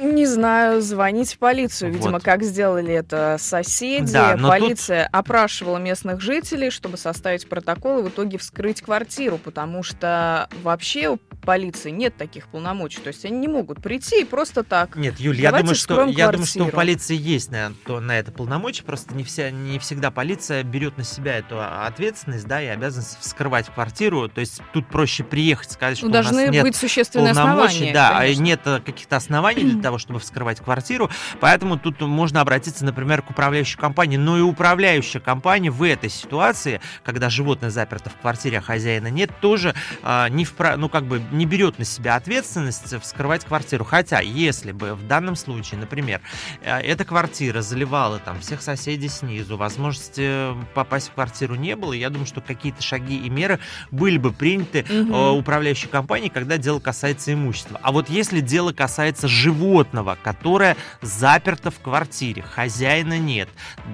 [0.00, 1.92] Не знаю, звонить в полицию.
[1.92, 2.22] Видимо, вот.
[2.22, 4.10] как сделали это соседи.
[4.12, 5.14] Да, Полиция тут...
[5.14, 11.90] опрашивала местных жителей, чтобы составить протокол и в итоге вскрыть квартиру, потому что вообще полиции
[11.90, 13.00] нет таких полномочий.
[13.00, 14.96] То есть они не могут прийти и просто так.
[14.96, 18.32] Нет, Юль, я думаю, что, я думаю, что у полиции есть на, то, на это
[18.32, 23.18] полномочия, просто не, вся, не всегда полиция берет на себя эту ответственность, да, и обязанность
[23.20, 24.28] вскрывать квартиру.
[24.28, 28.10] То есть тут проще приехать, сказать, что ну, у нас нет быть существенные полномочий, да,
[28.10, 28.42] а конечно.
[28.42, 31.10] нет каких-то оснований для того, чтобы вскрывать квартиру.
[31.40, 34.16] Поэтому тут можно обратиться, например, к управляющей компании.
[34.16, 39.30] Но и управляющая компания в этой ситуации, когда животное заперто в квартире, а хозяина нет,
[39.40, 40.76] тоже а, не вправ...
[40.76, 43.82] ну, как бы не берет на себя ответственность вскрывать квартиру.
[43.82, 46.20] Хотя, если бы в данном случае, например,
[46.60, 52.10] э, эта квартира заливала там всех соседей снизу, возможности попасть в квартиру не было, я
[52.10, 53.58] думаю, что какие-то шаги и меры
[53.90, 55.38] были бы приняты угу.
[55.38, 57.80] управляющей компанией, когда дело касается имущества.
[57.82, 63.48] А вот если дело касается животного, которое заперто в квартире, хозяина нет,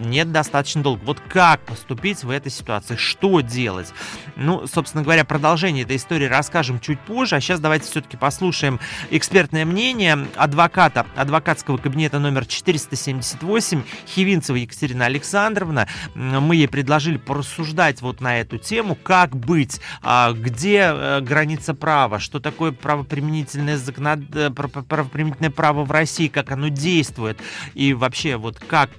[0.04, 3.92] нет достаточно долго, вот как поступить в этой ситуации, что делать?
[4.34, 7.36] Ну, собственно говоря, продолжение этой истории расскажем чуть позже, позже.
[7.36, 8.78] А сейчас давайте все-таки послушаем
[9.10, 15.88] экспертное мнение адвоката адвокатского кабинета номер 478 Хивинцева Екатерина Александровна.
[16.14, 22.18] Мы ей предложили порассуждать вот на эту тему, как быть, а, где э, граница права,
[22.18, 24.20] что такое правоприменительное, законод...
[24.34, 27.40] Э, правоприменительное право в России, как оно действует,
[27.74, 28.90] и вообще вот как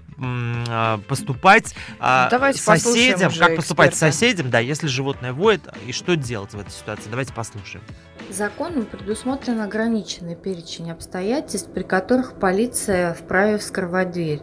[1.07, 4.13] поступать а, Давайте соседям, как поступать эксперта.
[4.13, 7.09] соседям, да, если животное воет, и что делать в этой ситуации.
[7.09, 7.83] Давайте послушаем.
[8.29, 14.41] Законом предусмотрен ограниченный перечень обстоятельств, при которых полиция вправе вскрывать дверь.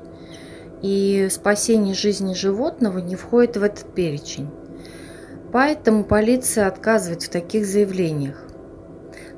[0.82, 4.50] И спасение жизни животного не входит в этот перечень.
[5.52, 8.42] Поэтому полиция отказывает в таких заявлениях.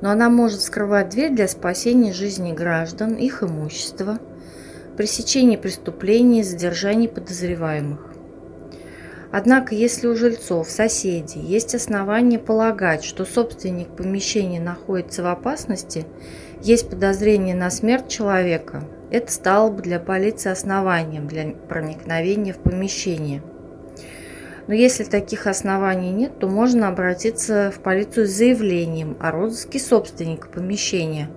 [0.01, 4.19] Но она может вскрывать дверь для спасения жизни граждан, их имущества,
[4.97, 8.13] пресечения преступлений, задержания подозреваемых.
[9.31, 16.05] Однако, если у жильцов, соседей есть основания полагать, что собственник помещения находится в опасности,
[16.63, 23.43] есть подозрение на смерть человека, это стало бы для полиции основанием для проникновения в помещение.
[24.67, 30.49] Но если таких оснований нет, то можно обратиться в полицию с заявлением о розыске собственника
[30.49, 31.29] помещения,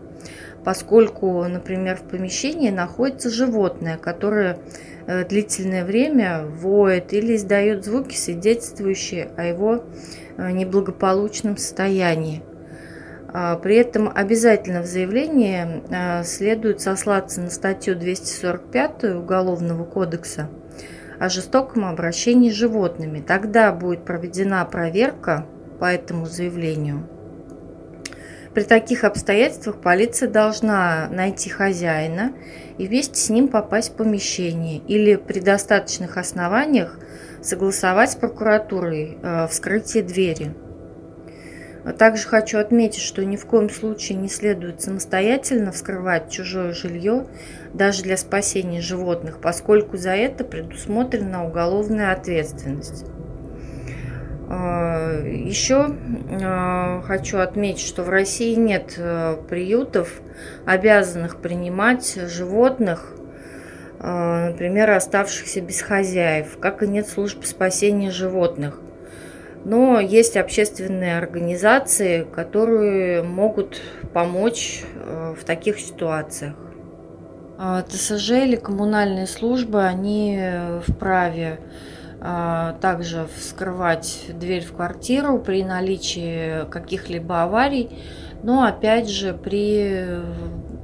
[0.64, 4.58] поскольку, например, в помещении находится животное, которое
[5.10, 9.84] Э, длительное время воет или издает звуки, свидетельствующие о его
[10.36, 12.42] э, неблагополучном состоянии.
[13.32, 20.48] А, при этом обязательно в заявлении э, следует сослаться на статью 245 Уголовного кодекса
[21.18, 23.20] о жестоком обращении с животными.
[23.20, 25.44] Тогда будет проведена проверка
[25.80, 27.08] по этому заявлению.
[28.54, 32.32] При таких обстоятельствах полиция должна найти хозяина
[32.78, 36.98] и вместе с ним попасть в помещение или при достаточных основаниях
[37.42, 40.52] согласовать с прокуратурой э, вскрытие двери.
[41.96, 47.26] Также хочу отметить, что ни в коем случае не следует самостоятельно вскрывать чужое жилье,
[47.72, 53.06] даже для спасения животных, поскольку за это предусмотрена уголовная ответственность.
[54.50, 55.94] Еще
[57.06, 58.98] хочу отметить, что в России нет
[59.48, 60.20] приютов,
[60.66, 63.14] обязанных принимать животных,
[64.00, 68.80] например, оставшихся без хозяев, как и нет служб спасения животных.
[69.64, 73.80] Но есть общественные организации, которые могут
[74.12, 74.82] помочь
[75.38, 76.54] в таких ситуациях.
[77.56, 80.42] А, ТСЖ или коммунальные службы, они
[80.88, 81.60] вправе
[82.20, 87.88] также вскрывать дверь в квартиру при наличии каких-либо аварий,
[88.42, 90.06] но опять же при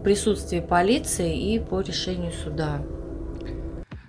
[0.03, 2.81] присутствии полиции и по решению суда.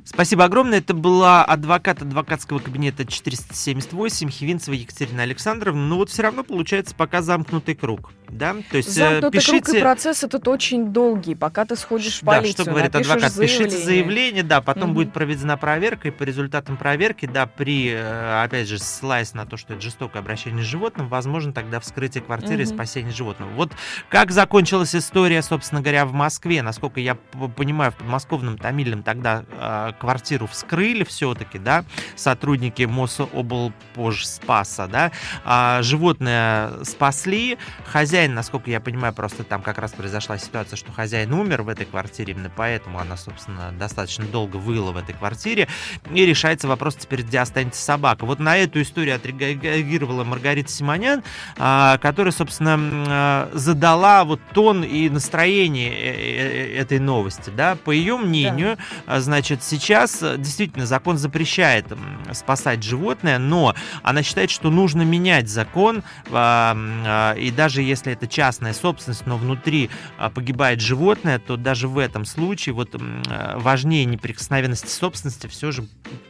[0.07, 0.77] Спасибо огромное.
[0.77, 5.85] Это была адвокат адвокатского кабинета 478 Хивинцева Екатерина Александровна.
[5.85, 8.11] Но вот все равно получается пока замкнутый круг.
[8.29, 8.55] Да?
[8.71, 9.61] То есть э, Замкнутый пишите...
[9.61, 13.31] круг и процесс этот очень долгий, пока ты сходишь в полицию, Да, что говорит адвокат,
[13.31, 13.67] заявление.
[13.67, 14.95] пишите заявление, да, потом угу.
[14.95, 19.55] будет проведена проверка, и по результатам проверки, да, при, э, опять же, ссылаясь на то,
[19.55, 22.63] что это жестокое обращение с животным, возможно тогда вскрытие квартиры угу.
[22.63, 23.49] и спасение животного.
[23.51, 23.71] Вот
[24.09, 29.93] как закончилась история, собственно говоря, в Москве, насколько я понимаю, в подмосковном Томильном тогда э,
[29.97, 31.83] квартиру вскрыли все-таки, да,
[32.15, 35.11] сотрудники Мособлпожспаса, да,
[35.43, 41.33] а животное спасли, хозяин насколько я понимаю, просто там как раз произошла ситуация, что хозяин
[41.33, 45.67] умер в этой квартире, именно поэтому она, собственно, достаточно долго выла в этой квартире,
[46.13, 48.25] и решается вопрос теперь, где останется собака.
[48.25, 51.23] Вот на эту историю отреагировала Маргарита Симонян,
[51.57, 57.75] а, которая, собственно, а, задала вот тон и настроение э, э, э, этой новости, да,
[57.75, 59.19] по ее мнению, да.
[59.19, 61.85] значит, сейчас действительно закон запрещает
[62.33, 69.25] спасать животное, но она считает, что нужно менять закон, и даже если это частная собственность,
[69.25, 75.47] но внутри а, погибает животное, то даже в этом случае вот а, важнее неприкосновенности собственности
[75.47, 75.87] все же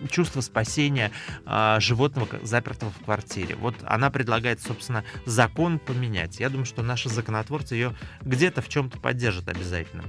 [0.10, 1.12] чувство спасения
[1.46, 3.56] а, животного, запертого в квартире.
[3.56, 6.40] Вот она предлагает, собственно, закон поменять.
[6.40, 10.04] Я думаю, что наши законотворцы ее где-то в чем-то поддержат обязательно.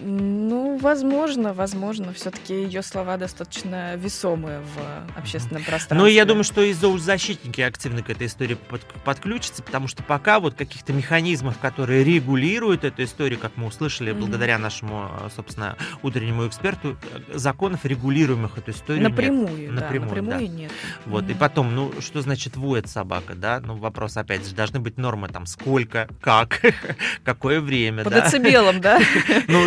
[0.00, 2.12] Ну, возможно, возможно.
[2.12, 5.98] Все-таки ее слова достаточно весомые в общественном пространстве.
[5.98, 10.40] Ну, я думаю, что и зоозащитники активно к этой истории под, подключатся, потому что пока
[10.40, 14.18] вот каких-то механизмов, которые регулируют эту историю, как мы услышали, mm-hmm.
[14.18, 16.96] благодаря нашему, собственно, утреннему эксперту,
[17.32, 19.74] законов, регулируемых эту историю напрямую, нет.
[19.74, 20.54] Да, напрямую, напрямую да.
[20.54, 20.72] нет.
[21.06, 21.30] Вот, mm-hmm.
[21.30, 23.60] и потом, ну, что значит воет собака, да?
[23.64, 26.60] Ну, вопрос, опять же, должны быть нормы там, сколько, как,
[27.24, 28.22] какое время, По да?
[28.22, 28.98] децибелам, да?
[29.48, 29.66] Ну,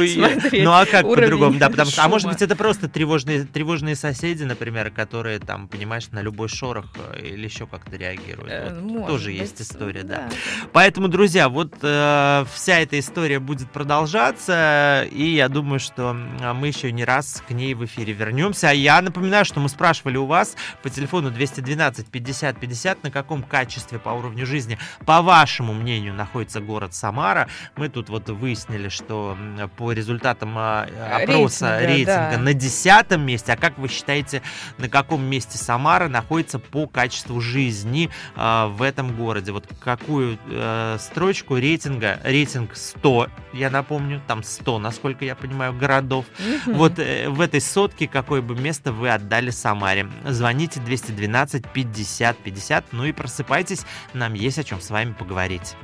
[0.51, 4.43] ну а как по-другому, да, потому что, а может быть это просто тревожные, тревожные соседи,
[4.43, 8.51] например, которые там, понимаешь, на любой шорох э, или еще как-то реагируют.
[8.51, 10.29] Э, вот, тоже быть, есть история, да.
[10.29, 10.35] да.
[10.73, 16.91] Поэтому, друзья, вот э, вся эта история будет продолжаться, и я думаю, что мы еще
[16.91, 18.69] не раз к ней в эфире вернемся.
[18.69, 23.43] А я напоминаю, что мы спрашивали у вас по телефону 212 50 50, на каком
[23.43, 27.47] качестве по уровню жизни, по вашему мнению, находится город Самара.
[27.75, 29.37] Мы тут вот выяснили, что
[29.77, 32.37] по результатам а, опроса рейтинга, рейтинга да.
[32.37, 33.53] на десятом месте.
[33.53, 34.41] А как вы считаете,
[34.77, 39.51] на каком месте Самара находится по качеству жизни а, в этом городе?
[39.51, 46.25] Вот какую а, строчку рейтинга, рейтинг 100, я напомню, там 100, насколько я понимаю, городов.
[46.65, 50.09] Вот э, в этой сотке какое бы место вы отдали Самаре?
[50.25, 53.81] Звоните 212 50 50, ну и просыпайтесь,
[54.13, 55.75] нам есть о чем с вами поговорить.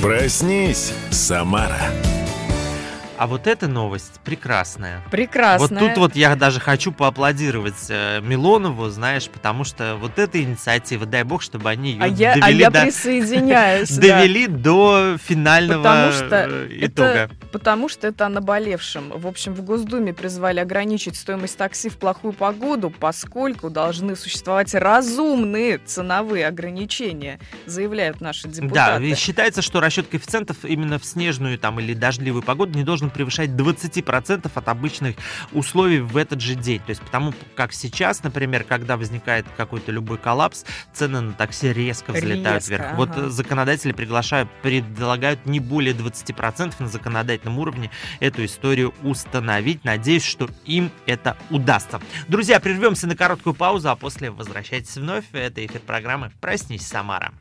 [0.00, 1.80] Проснись, Самара.
[3.22, 5.00] А вот эта новость прекрасная.
[5.12, 5.78] Прекрасная.
[5.78, 11.06] Вот тут вот я даже хочу поаплодировать э, Милонову, знаешь, потому что вот эта инициатива,
[11.06, 16.10] дай бог, чтобы они ее а я, довели, а я до, присоединяюсь, довели до финального
[16.68, 17.30] итога.
[17.52, 19.10] Потому что это о наболевшем.
[19.14, 25.78] В общем, в Госдуме призвали ограничить стоимость такси в плохую погоду, поскольку должны существовать разумные
[25.78, 29.10] ценовые ограничения, заявляют наши депутаты.
[29.10, 33.50] Да, считается, что расчет коэффициентов именно в снежную там или дождливую погоду не должен превышать
[33.50, 35.16] 20% от обычных
[35.52, 36.80] условий в этот же день.
[36.80, 42.12] То есть потому как сейчас, например, когда возникает какой-то любой коллапс, цены на такси резко
[42.12, 42.86] взлетают резко, вверх.
[42.86, 42.96] Ага.
[42.96, 49.84] Вот законодатели приглашают, предлагают не более 20% на законодательном уровне эту историю установить.
[49.84, 52.00] Надеюсь, что им это удастся.
[52.28, 55.24] Друзья, прервемся на короткую паузу, а после возвращайтесь вновь.
[55.32, 57.32] Это эфир программы «Проснись, Самара».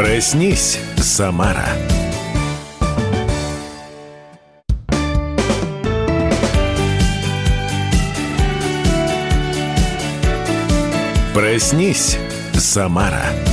[0.00, 1.68] Проснись, Самара.
[11.34, 12.16] Проснись,
[12.54, 13.49] Самара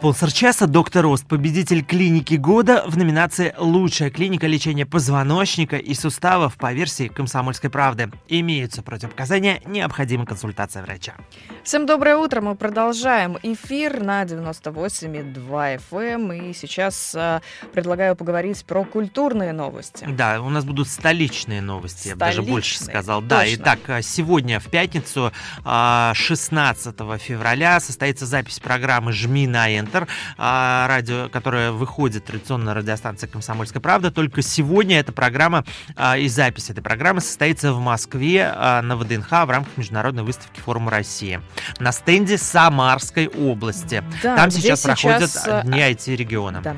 [0.00, 6.56] Спонсор часа– доктор Рост, победитель клиники года в номинации «Лучшая клиника лечения позвоночника и суставов»
[6.56, 8.10] по версии «Комсомольской правды».
[8.26, 11.16] Имеются противопоказания, необходима консультация врача.
[11.64, 16.48] Всем доброе утро, мы продолжаем эфир на 98,2 FM.
[16.48, 17.42] И сейчас э,
[17.74, 20.08] предлагаю поговорить про культурные новости.
[20.10, 23.20] Да, у нас будут столичные новости, я бы даже больше Столичные, сказал.
[23.20, 23.54] Да, точно.
[23.56, 25.30] итак, э, сегодня в пятницу,
[25.62, 29.89] а, 16 февраля, состоится запись программы «Жми на Enter»,
[30.38, 34.10] а, радио, которая выходит традиционно на радиостанции «Комсомольская правда».
[34.10, 35.64] Только сегодня эта программа
[35.96, 40.60] а, и запись этой программы состоится в Москве а, на ВДНХ в рамках международной выставки
[40.60, 41.40] Форума России
[41.78, 44.02] на стенде Самарской области.
[44.22, 46.60] Да, Там сейчас, проходят э, дни IT-региона.
[46.62, 46.76] Да.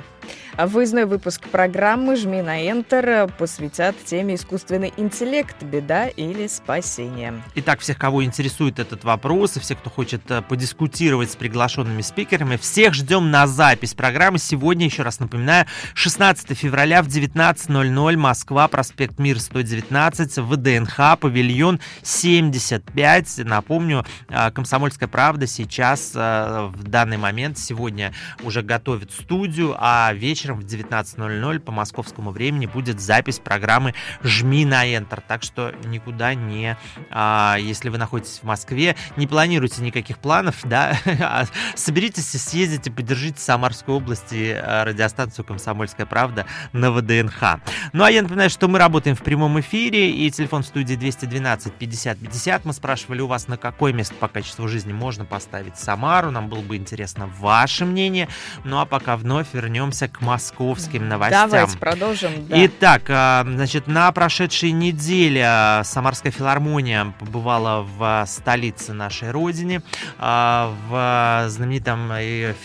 [0.54, 5.62] А Выездной выпуск программы «Жми на Enter» посвятят теме «Искусственный интеллект.
[5.62, 7.42] Беда или спасение».
[7.54, 12.58] Итак, всех, кого интересует этот вопрос, и всех, кто хочет э, подискутировать с приглашенными спикерами,
[12.58, 14.38] всех ждем на запись программы.
[14.38, 23.38] Сегодня, еще раз напоминаю, 16 февраля в 19.00 Москва, проспект Мир 119, ВДНХ, павильон 75.
[23.38, 30.41] Напомню, э, «Комсомольская правда» сейчас э, в данный момент, сегодня уже готовит студию, а вечером
[30.50, 35.22] в 19.00 по московскому времени будет запись программы «Жми на Enter».
[35.26, 36.76] Так что никуда не
[37.10, 42.90] а, если вы находитесь в Москве, не планируете никаких планов, да, а соберитесь и съездите,
[42.90, 47.60] поддержите в Самарской области а, радиостанцию «Комсомольская правда» на ВДНХ.
[47.92, 51.72] Ну, а я напоминаю, что мы работаем в прямом эфире, и телефон в студии 212
[51.74, 52.64] 50 50.
[52.64, 56.30] Мы спрашивали у вас, на какое место по качеству жизни можно поставить Самару.
[56.30, 58.28] Нам было бы интересно ваше мнение.
[58.64, 61.50] Ну, а пока вновь вернемся к московским новостям.
[61.50, 62.46] Давайте продолжим.
[62.46, 62.64] да.
[62.64, 69.82] Итак, а, значит, на прошедшей неделе а, Самарская филармония побывала в а, столице нашей родины,
[70.18, 72.10] в знаменитом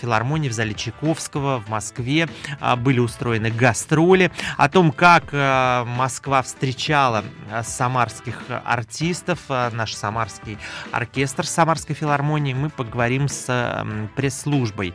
[0.00, 2.28] филармонии в зале Чайковского в Москве
[2.78, 4.30] были устроены гастроли.
[4.56, 7.24] О том, как Москва встречала
[7.62, 10.58] самарских артистов, наш самарский
[10.92, 13.84] оркестр Самарской филармонии, мы поговорим с
[14.16, 14.94] пресс-службой.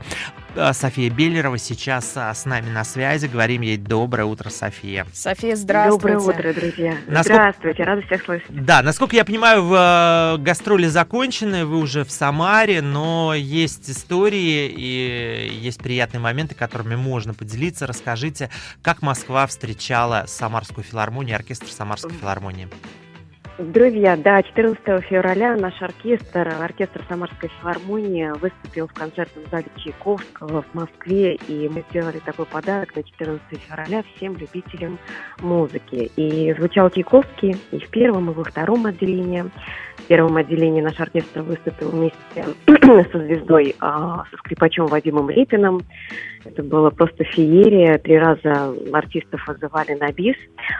[0.55, 3.25] А, София Беллерова сейчас а, с нами на связи.
[3.25, 5.07] Говорим ей доброе утро, София.
[5.11, 6.15] София, здравствуйте.
[6.15, 6.97] Доброе утро, друзья.
[7.07, 8.45] Насколько- Здравствуйте, рада всех слышать.
[8.49, 14.67] Да, насколько я понимаю, в, э, гастроли закончены, вы уже в Самаре, но есть истории
[14.67, 17.87] и есть приятные моменты, которыми можно поделиться.
[17.87, 18.51] Расскажите,
[18.83, 22.69] как Москва встречала Самарскую филармонию, оркестр Самарской филармонии.
[23.59, 30.73] Друзья, да, 14 февраля наш оркестр, оркестр Самарской филармонии выступил в концертном зале Чайковского в
[30.73, 34.97] Москве, и мы сделали такой подарок на 14 февраля всем любителям
[35.39, 36.09] музыки.
[36.15, 39.45] И звучал Чайковский и в первом, и во втором отделении.
[39.97, 42.45] В первом отделении наш оркестр выступил вместе
[43.11, 45.81] со звездой, а, со скрипачом Вадимом Лепиным.
[46.45, 47.97] Это было просто феерия.
[47.97, 50.35] Три раза артистов вызывали на бис.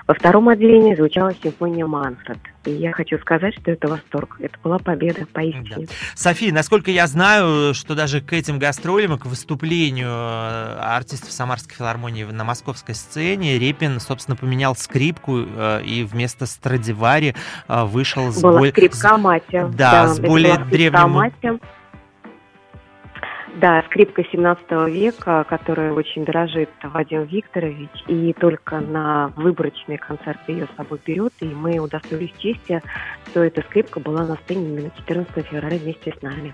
[0.08, 2.38] Во втором отделении звучала симфония Манфред.
[2.66, 4.38] И я хочу сказать, что это восторг.
[4.40, 5.88] Это была победа, поистине.
[6.16, 12.24] София, насколько я знаю, что даже к этим гастролям, к выступлению э, артистов Самарской филармонии
[12.24, 17.36] на московской сцене Репин, собственно, поменял скрипку э, и вместо Страдивари
[17.68, 19.70] э, вышел с Была скрипка Матя.
[19.74, 21.32] Да, с это более древним-.
[23.56, 30.68] Да, скрипка 17 века, которой очень дорожит Вадим Викторович, и только на выборочные концерты ее
[30.74, 32.82] с собой берет, и мы удостоились чести,
[33.28, 36.54] что эта скрипка была на сцене именно 14 февраля вместе с нами.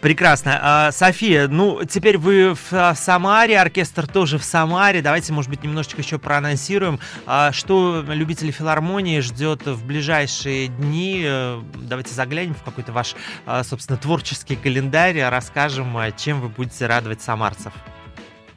[0.00, 0.58] Прекрасно.
[0.62, 5.02] А, София, ну, теперь вы в а, Самаре, оркестр тоже в Самаре.
[5.02, 11.22] Давайте, может быть, немножечко еще проанонсируем, а, что любители филармонии ждет в ближайшие дни.
[11.24, 13.14] Э, Давайте заглянем в какой-то ваш,
[13.64, 17.72] собственно, творческий календарь, расскажем, а, чем вы будете радовать самарцев.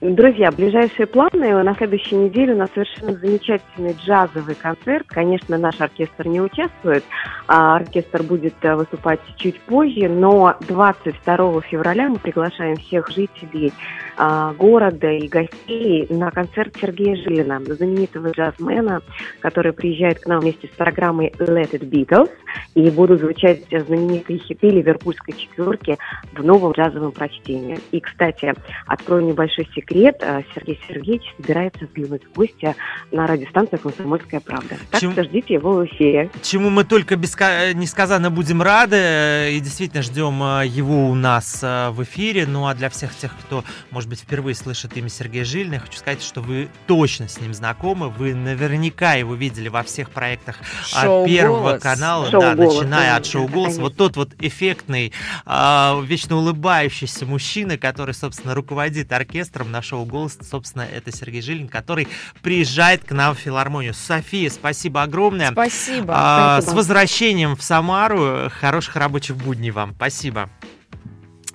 [0.04, 1.64] Друзья, ближайшие планы.
[1.64, 5.08] На следующей неделе у нас совершенно замечательный джазовый концерт.
[5.08, 7.06] Конечно, наш оркестр не участвует,
[7.48, 13.72] а оркестр будет э, выступать чуть позже, но 22 февраля мы приглашаем всех жителей
[14.18, 19.02] а, города и гостей на концерт Сергея Жилина, знаменитого джазмена,
[19.40, 22.30] который приезжает к нам вместе с программой Let It Beatles,
[22.76, 25.98] и будут звучать знаменитые хиты ливерпульской четверки
[26.34, 27.80] в новом джазовом прочтении.
[27.92, 28.54] И, кстати,
[28.86, 32.76] открою небольшой секрет, секрет, а, Сергей Сергеевич собирается взглянуть в гости
[33.12, 34.78] на радиостанцию «Комсомольская правда».
[34.92, 36.30] Так Чем- что ждите его в эфире.
[36.42, 41.60] Чему мы только беска- несказанно будем рады э, и действительно ждем э, его у нас
[41.62, 42.46] э, в эфире.
[42.48, 46.24] Ну а для всех тех, кто, может быть, впервые слышит имя Сергея Жильна, хочу сказать,
[46.24, 50.60] что вы точно с ним знакомы, вы наверняка его видели во всех проектах
[50.94, 51.82] от Шоу Первого «Голос».
[51.84, 53.78] канала, Шоу да, «Голос», начиная да, от шоу «Голос».
[53.78, 55.14] Вот тот вот эффектный,
[55.46, 61.68] а, вечно улыбающийся мужчина, который, собственно, руководит оркестром на шоу «Голос», собственно, это Сергей Жилин,
[61.68, 62.08] который
[62.42, 63.94] приезжает к нам в филармонию.
[63.94, 65.52] София, спасибо огромное.
[65.52, 66.14] Спасибо.
[66.16, 66.72] А, Спасибо.
[66.72, 68.50] С возвращением в Самару.
[68.50, 69.94] Хороших рабочих будней вам.
[69.96, 70.50] Спасибо.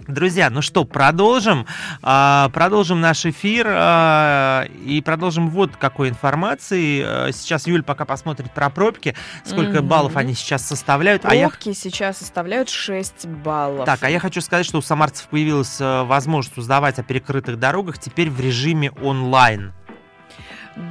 [0.09, 1.67] Друзья, ну что, продолжим.
[2.03, 7.03] А, Продолжим наш эфир а, и продолжим вот какой информации.
[7.05, 9.87] А, Сейчас Юль пока посмотрит про пробки, сколько Мгм.
[9.89, 11.27] баллов они сейчас составляют.
[11.27, 13.85] А я Пробки сейчас составляют 6 баллов.
[13.85, 17.99] так, а я хочу сказать, что у самарцев появилась э, возможность узнавать о перекрытых дорогах
[17.99, 19.75] теперь в режиме онлайн.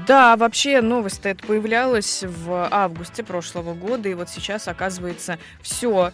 [0.06, 6.12] Да, вообще новость это появлялась в августе прошлого года, и вот сейчас, оказывается, все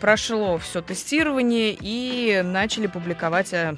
[0.00, 3.76] прошло, все тестирование, и начали публиковать а,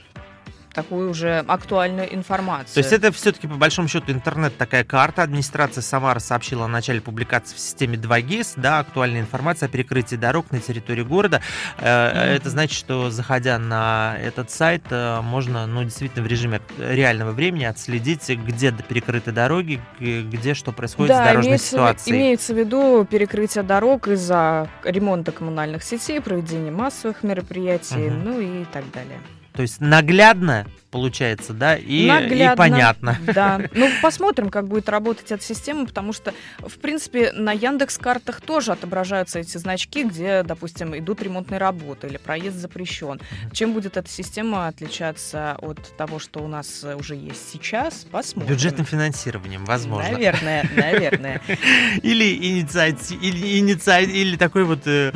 [0.72, 2.74] такую уже актуальную информацию.
[2.74, 5.22] То есть это все-таки по большому счету интернет такая карта.
[5.22, 10.50] Администрация Самары сообщила о начале публикации в системе 2GIS, да, актуальная информация о перекрытии дорог
[10.50, 11.40] на территории города.
[11.78, 11.86] Мгм.
[11.86, 17.64] Это значит, что заходя на этот сайт, э, можно, ну, действительно в режиме реального времени
[17.64, 22.16] отследить, где перекрыты дороги, где что происходит с да, дорожной имеется, ситуацией.
[22.16, 28.24] имеется в виду перекрытие дорог из-за ремонта коммунальных сетей, проведения массовых мероприятий, Мгм.
[28.24, 29.18] ну и так далее.
[29.52, 32.56] То есть наглядно получается, да, и, и Наглядно.
[32.56, 33.18] понятно.
[33.34, 33.60] Да.
[33.72, 38.72] Ну, посмотрим, как будет работать эта система, потому что, в принципе, на Яндекс картах тоже
[38.72, 43.20] отображаются эти значки, где, допустим, идут ремонтные работы или проезд запрещен.
[43.52, 48.52] Чем будет эта система отличаться от того, что у нас уже есть сейчас, посмотрим.
[48.54, 50.12] Бюджетным финансированием, возможно.
[50.12, 51.40] Наверное, наверное.
[52.02, 53.14] Или, инициати...
[53.14, 55.12] или, инициа- или такой вот э,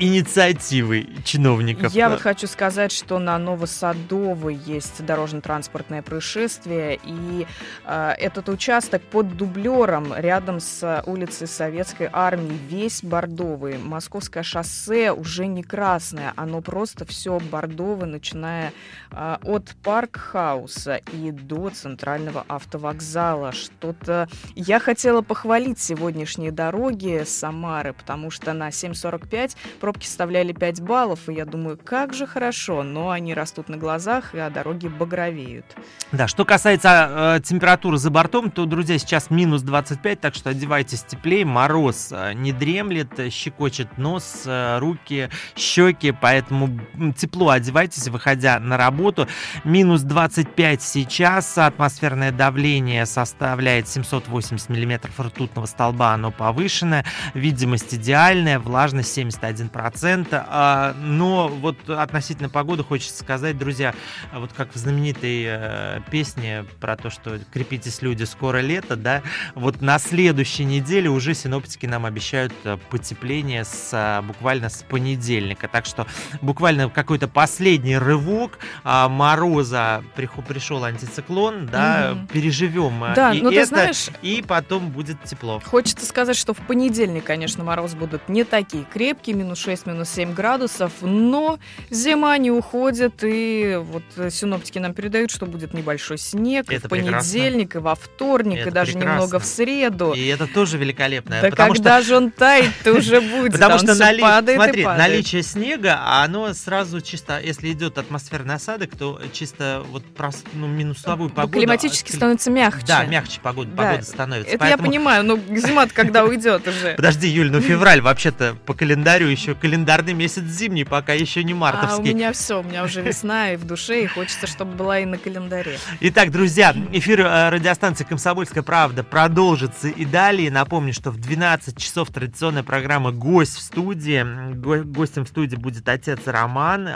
[0.00, 1.92] инициативой чиновников.
[1.92, 7.46] Я вот хочу сказать, что на Новосадовой есть дорожно-транспортное происшествие, и
[7.84, 13.76] э, этот участок под дублером рядом с улицей Советской Армии весь бордовый.
[13.76, 18.72] Московское шоссе уже не красное, оно просто все бордовое, начиная
[19.10, 23.52] э, от Паркхауса и до центрального автовокзала.
[23.52, 31.28] Что-то я хотела похвалить сегодняшние дороги Самары, потому что на 7.45 пробки составляли 5 баллов,
[31.28, 35.64] и я думаю, как же хорошо, но они растут на глазах, а дороги багровеют.
[36.12, 41.02] Да, что касается э, температуры за бортом, то, друзья, сейчас минус 25, так что одевайтесь
[41.02, 46.80] теплее, мороз э, не дремлет, э, щекочет нос, э, руки, щеки, поэтому
[47.16, 49.28] тепло одевайтесь, выходя на работу.
[49.64, 57.04] Минус 25 сейчас, атмосферное давление составляет 780 миллиметров ртутного столба, оно повышенное,
[57.34, 63.94] видимость идеальная, влажность 71%, а, но вот относительно погоды хочется сказать, друзья,
[64.32, 69.22] вот как в знаменитой э, песне про то, что крепитесь, люди, скоро лето, да,
[69.54, 75.68] вот на следующей неделе уже синоптики нам обещают э, потепление с, а, буквально с понедельника.
[75.68, 76.06] Так что
[76.42, 82.26] буквально какой-то последний рывок а, мороза пришел антициклон, да, Мгм.
[82.28, 85.60] переживем а, Да, и ты это, знаешь, и потом будет тепло.
[85.64, 90.34] Хочется сказать, что в понедельник, конечно, мороз будут не такие крепкие, минус 6, минус 7
[90.34, 91.58] градусов, но
[91.90, 96.90] зима не уходит, и вот э, синоптики нам передают, что будет небольшой снег Это в
[96.90, 99.12] понедельник, и во вторник, Это и даже прекрасно.
[99.14, 100.12] немного в среду.
[100.12, 101.38] И это тоже великолепно.
[101.42, 104.62] Да потому что когда же он тает, то уже будет, Потому что нали- падает и
[104.62, 105.08] смотри, падает.
[105.10, 110.66] наличие снега, а оно сразу чисто, если идет атмосферный осадок, то чисто вот прос- ну,
[110.66, 111.58] минусовую погоду.
[111.58, 112.86] Климатически а, становится мягче.
[112.86, 114.50] Да, мягче погода, Да, погода становится.
[114.54, 116.94] Это Поэтому- я понимаю, но зима когда уйдет уже?
[116.96, 121.56] Подожди, Юль, ну февраль вообще-то по календарю еще календарный месяц зимний, пока еще не А
[121.56, 122.12] у мартовский.
[122.14, 125.18] меня все, у меня уже весна и в душе, и хочется, чтобы была и на
[125.18, 125.78] календаре.
[126.00, 130.50] Итак, друзья, эфир э, радиостанции «Комсомольская правда» продолжится и далее.
[130.50, 134.24] Напомню, что в 12 часов традиционная программа «Гость в студии».
[134.54, 136.88] Го- Гостем в студии будет отец Роман.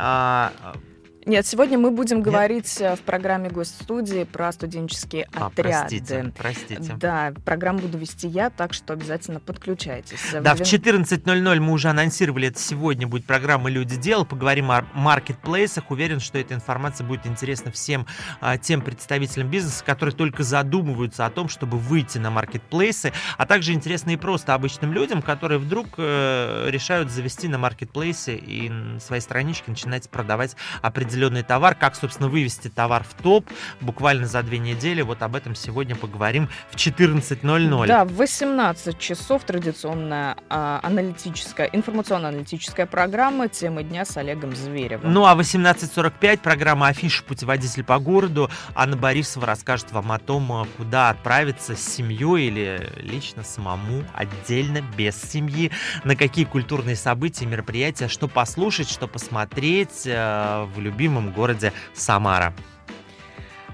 [1.27, 5.89] Нет, сегодня мы будем говорить э, в программе «Гость студии» про студенческие а, отряды.
[5.89, 6.97] простите, простите.
[6.99, 10.21] Да, программу буду вести я, так что обязательно подключайтесь.
[10.33, 14.27] Да, в Вен- 14.00 мы уже анонсировали это сегодня будет программа «Люди дел».
[14.27, 15.91] Поговорим о маркетплейсах.
[15.91, 18.07] Уверен, что эта информация будет интересна всем
[18.43, 23.73] а, тем представителям бизнеса, которые только задумываются о том, чтобы выйти на маркетплейсы, а также
[23.73, 28.71] интересно и просто обычным людям, которые вдруг э, решают завести на маркетплейсе и
[29.01, 33.49] свои странички начинать продавать определенные определенный товар, как, собственно, вывести товар в топ
[33.81, 35.01] буквально за две недели.
[35.03, 37.87] Вот об этом сегодня поговорим в 14.00.
[37.87, 45.13] Да, в 18 часов традиционная а, аналитическая, информационно-аналитическая программа «Темы дня» с Олегом Зверевым.
[45.13, 47.23] Ну а в 18.45 программа «Афиша.
[47.23, 48.51] Путеводитель по городу».
[48.75, 55.21] Анна Борисова расскажет вам о том, куда отправиться с семьей или лично самому, отдельно, без
[55.21, 55.71] семьи,
[56.03, 62.55] на какие культурные события, мероприятия, что послушать, что посмотреть э, в любимом городе Самара.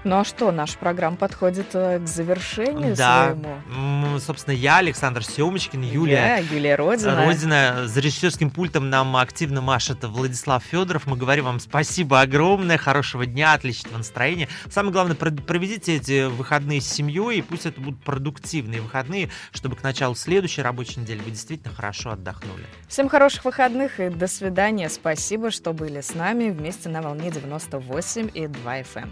[0.03, 4.19] Ну а что, наша программа подходит э, к завершению Да, своему.
[4.19, 7.23] Собственно, я, Александр Семочкин, Юлия Я, Юлия Родина.
[7.25, 7.87] Родина.
[7.87, 11.05] За режиссерским пультом нам активно машет Владислав Федоров.
[11.05, 14.47] Мы говорим вам спасибо огромное, хорошего дня, отличного настроения.
[14.71, 19.75] Самое главное, про- проведите эти выходные с семьей, и пусть это будут продуктивные выходные, чтобы
[19.75, 22.65] к началу следующей рабочей недели вы действительно хорошо отдохнули.
[22.87, 24.89] Всем хороших выходных и до свидания.
[24.89, 29.09] Спасибо, что были с нами вместе на волне 98 и 2 FM.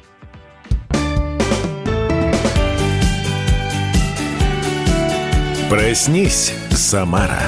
[5.70, 7.44] Проснись, Самара.